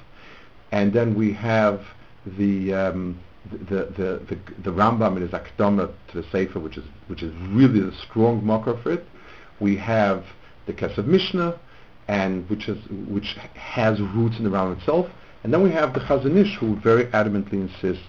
and 0.71 0.93
then 0.93 1.15
we 1.15 1.33
have 1.33 1.81
the 2.25 2.73
um, 2.73 3.19
the, 3.51 3.85
the, 3.97 4.21
the, 4.29 4.39
the, 4.63 4.71
Rambam 4.71 5.15
in 5.15 5.23
his 5.23 5.31
Akdama 5.31 5.91
to 6.09 6.21
the 6.21 6.27
Sefer, 6.31 6.59
which 6.59 6.77
is 6.77 6.85
which 7.07 7.23
is 7.23 7.33
really 7.49 7.79
the 7.79 7.93
strong 8.07 8.45
marker 8.45 8.79
for 8.81 8.91
it. 8.91 9.05
We 9.59 9.75
have 9.77 10.23
the 10.67 10.73
Kesef 10.73 11.05
Mishnah, 11.05 11.59
and 12.07 12.49
which 12.49 12.69
is 12.69 12.77
which 13.09 13.35
has 13.55 13.99
roots 13.99 14.37
in 14.37 14.43
the 14.43 14.49
Rambam 14.49 14.77
itself. 14.79 15.07
And 15.43 15.51
then 15.51 15.63
we 15.63 15.71
have 15.71 15.93
the 15.93 15.99
Chazon 16.01 16.37
Ish, 16.37 16.57
who 16.59 16.75
very 16.81 17.05
adamantly 17.05 17.53
insists 17.53 18.05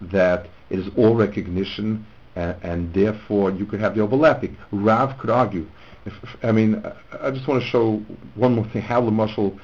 that 0.00 0.46
it 0.70 0.78
is 0.78 0.86
all 0.96 1.16
recognition, 1.16 2.06
and, 2.36 2.56
and 2.62 2.94
therefore 2.94 3.50
you 3.50 3.66
could 3.66 3.80
have 3.80 3.96
the 3.96 4.00
overlapping. 4.00 4.56
Rav 4.70 5.18
could 5.18 5.30
argue. 5.30 5.66
If, 6.08 6.14
if, 6.22 6.44
I 6.44 6.52
mean, 6.52 6.82
I, 6.84 7.28
I 7.28 7.30
just 7.30 7.46
want 7.46 7.62
to 7.62 7.68
show 7.68 8.02
one 8.34 8.54
more 8.54 8.66
thing. 8.72 8.82
How 8.82 9.04
the 9.04 9.10
muscle, 9.10 9.58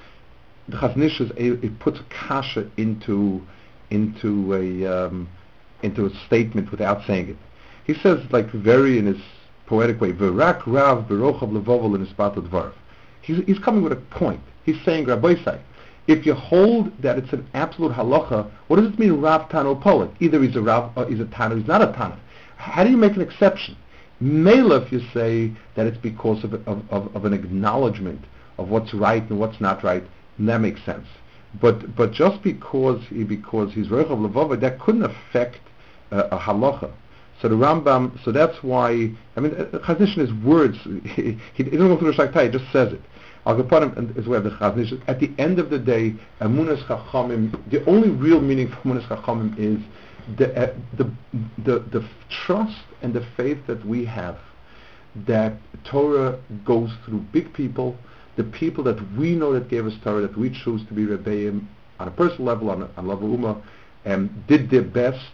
the 0.69 0.77
Chazon 0.77 1.03
Ish 1.03 1.21
is 1.21 1.31
a, 1.33 1.65
it 1.65 1.79
puts 1.81 1.99
a 1.99 2.05
kasha 2.05 2.71
into 2.77 3.43
into 3.91 4.55
a 4.55 5.07
um, 5.07 5.29
into 5.83 6.07
a 6.07 6.11
statement 6.27 6.71
without 6.71 7.07
saying 7.07 7.31
it. 7.31 7.37
He 7.87 7.95
says, 7.95 8.21
like 8.31 8.51
very 8.51 8.99
in 8.99 9.07
his 9.07 9.21
poetic 9.67 10.01
way, 10.01 10.13
"V'rak 10.13 10.63
Rav 10.67 11.09
berochav 11.09 11.53
levovel 11.53 11.95
in 11.95 12.01
his 12.01 12.13
dvarv." 12.15 12.73
He's, 13.23 13.43
he's 13.47 13.59
coming 13.59 13.83
with 13.83 13.93
a 13.93 13.97
point. 13.97 14.41
He's 14.65 14.83
saying, 14.85 15.07
Rabbi 15.07 15.35
if 16.07 16.27
you 16.27 16.35
hold 16.35 16.93
that 17.01 17.17
it's 17.17 17.33
an 17.33 17.49
absolute 17.55 17.93
halacha, 17.93 18.51
what 18.67 18.77
does 18.77 18.93
it 18.93 18.99
mean 18.99 19.21
Rav 19.21 19.49
Tano 19.49 19.81
Polit? 19.81 20.11
Either 20.21 20.43
he's 20.43 20.55
a 20.57 20.61
Rav 20.61 20.93
or 20.97 21.07
he's 21.07 21.21
a 21.21 21.25
Tano, 21.25 21.57
he's 21.59 21.67
not 21.67 21.81
a 21.81 21.87
Tano. 21.87 22.19
How 22.57 22.85
do 22.85 22.91
you 22.91 22.97
make 22.97 23.15
an 23.17 23.23
exception? 23.23 23.77
Mela, 24.21 24.83
if 24.83 24.93
you 24.93 25.01
say 25.13 25.53
that 25.75 25.87
it's 25.87 25.99
because 25.99 26.45
of, 26.45 26.55
of, 26.67 26.83
of, 26.91 27.15
of, 27.17 27.25
an 27.25 27.33
acknowledgement 27.33 28.25
of 28.59 28.69
what's 28.69 28.95
right 28.95 29.29
and 29.29 29.39
what's 29.39 29.61
not 29.61 29.83
right, 29.83 30.05
that 30.39 30.61
makes 30.61 30.83
sense. 30.85 31.07
But 31.61 31.95
but 31.95 32.13
just 32.13 32.43
because 32.43 33.03
he 33.09 33.25
because 33.25 33.73
he's 33.73 33.89
Rechav 33.89 34.19
Levava, 34.19 34.61
that 34.61 34.81
couldn't 34.81 35.05
affect 35.05 35.61
uh, 36.11 36.29
a 36.31 36.39
halacha. 36.39 36.93
So 37.41 37.49
the 37.49 37.57
Rambam, 37.57 38.23
so 38.25 38.33
that's 38.33 38.63
why, 38.63 39.11
I 39.37 39.41
mean, 39.41 39.55
uh, 39.55 39.79
Chazon 39.79 40.19
Ish 40.19 40.45
words. 40.45 40.79
He, 41.15 41.39
he, 41.55 41.65
doesn't 41.65 41.89
go 41.89 41.99
through 41.99 42.13
the 42.13 42.23
Shaktai, 42.23 42.45
he 42.47 42.59
just 42.59 42.73
says 42.73 42.93
it. 42.93 43.01
Al 43.47 43.57
Kapanim 43.57 44.17
is 44.17 44.27
where 44.27 44.41
the 44.41 44.51
Chazon 44.51 45.03
At 45.07 45.21
the 45.21 45.31
end 45.39 45.59
of 45.59 45.71
the 45.71 45.79
day, 45.79 46.15
Emunas 46.41 46.83
Chachamim, 46.87 47.53
the 47.71 47.85
only 47.87 48.09
real 48.09 48.41
meaning 48.41 48.69
for 48.69 48.77
Emunas 48.77 49.07
Chachamim 49.09 49.59
is 49.59 49.83
the, 50.37 50.57
uh, 50.57 50.75
the, 50.97 51.11
the, 51.65 51.79
the 51.81 52.09
trust 52.31 52.85
and 53.03 53.15
the 53.15 53.27
faith 53.37 53.59
that 53.67 53.85
we 53.87 54.05
have 54.05 54.39
that 55.27 55.55
Torah 55.85 56.41
goes 56.65 56.91
through 57.05 57.21
big 57.33 57.53
people, 57.53 57.97
the 58.37 58.45
people 58.45 58.83
that 58.85 58.99
we 59.17 59.35
know 59.35 59.53
that 59.53 59.69
gave 59.69 59.87
us 59.87 59.95
Torah, 60.03 60.23
that 60.23 60.37
we 60.37 60.51
choose 60.51 60.85
to 60.89 60.95
be 60.95 61.05
Rebbeim 61.05 61.67
on 62.01 62.09
a 62.09 62.11
personal 62.11 62.45
level, 62.45 62.71
on 62.71 62.83
a, 62.83 62.91
on 62.97 63.07
level 63.07 63.29
Ummah, 63.29 63.63
um, 64.07 64.45
did 64.49 64.71
their 64.71 64.83
best, 64.83 65.31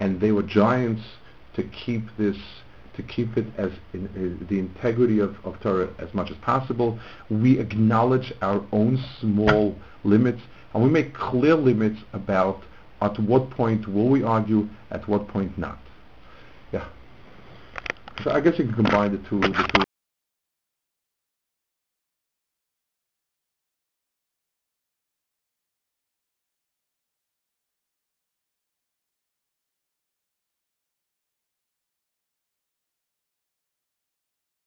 and 0.00 0.20
they 0.20 0.32
were 0.32 0.42
giants 0.42 1.02
to 1.54 1.62
keep 1.64 2.04
this, 2.16 2.36
to 2.96 3.02
keep 3.02 3.36
it 3.36 3.46
as 3.58 3.70
in, 3.92 4.06
uh, 4.06 4.46
the 4.48 4.58
integrity 4.58 5.18
of, 5.18 5.36
of 5.44 5.60
Torah 5.60 5.90
as 5.98 6.12
much 6.14 6.30
as 6.30 6.36
possible. 6.38 6.98
We 7.30 7.58
acknowledge 7.58 8.32
our 8.40 8.64
own 8.72 9.04
small 9.20 9.76
limits, 10.04 10.40
and 10.72 10.82
we 10.82 10.88
make 10.88 11.12
clear 11.14 11.54
limits 11.54 12.00
about 12.12 12.62
at 13.00 13.18
what 13.20 13.50
point 13.50 13.86
will 13.86 14.08
we 14.08 14.22
argue, 14.22 14.68
at 14.90 15.06
what 15.08 15.28
point 15.28 15.56
not. 15.58 15.78
Yeah. 16.72 16.86
So 18.24 18.30
I 18.30 18.40
guess 18.40 18.58
you 18.58 18.64
can 18.64 18.74
combine 18.74 19.12
the 19.12 19.28
two, 19.28 19.40
the 19.40 19.70
two 19.72 19.87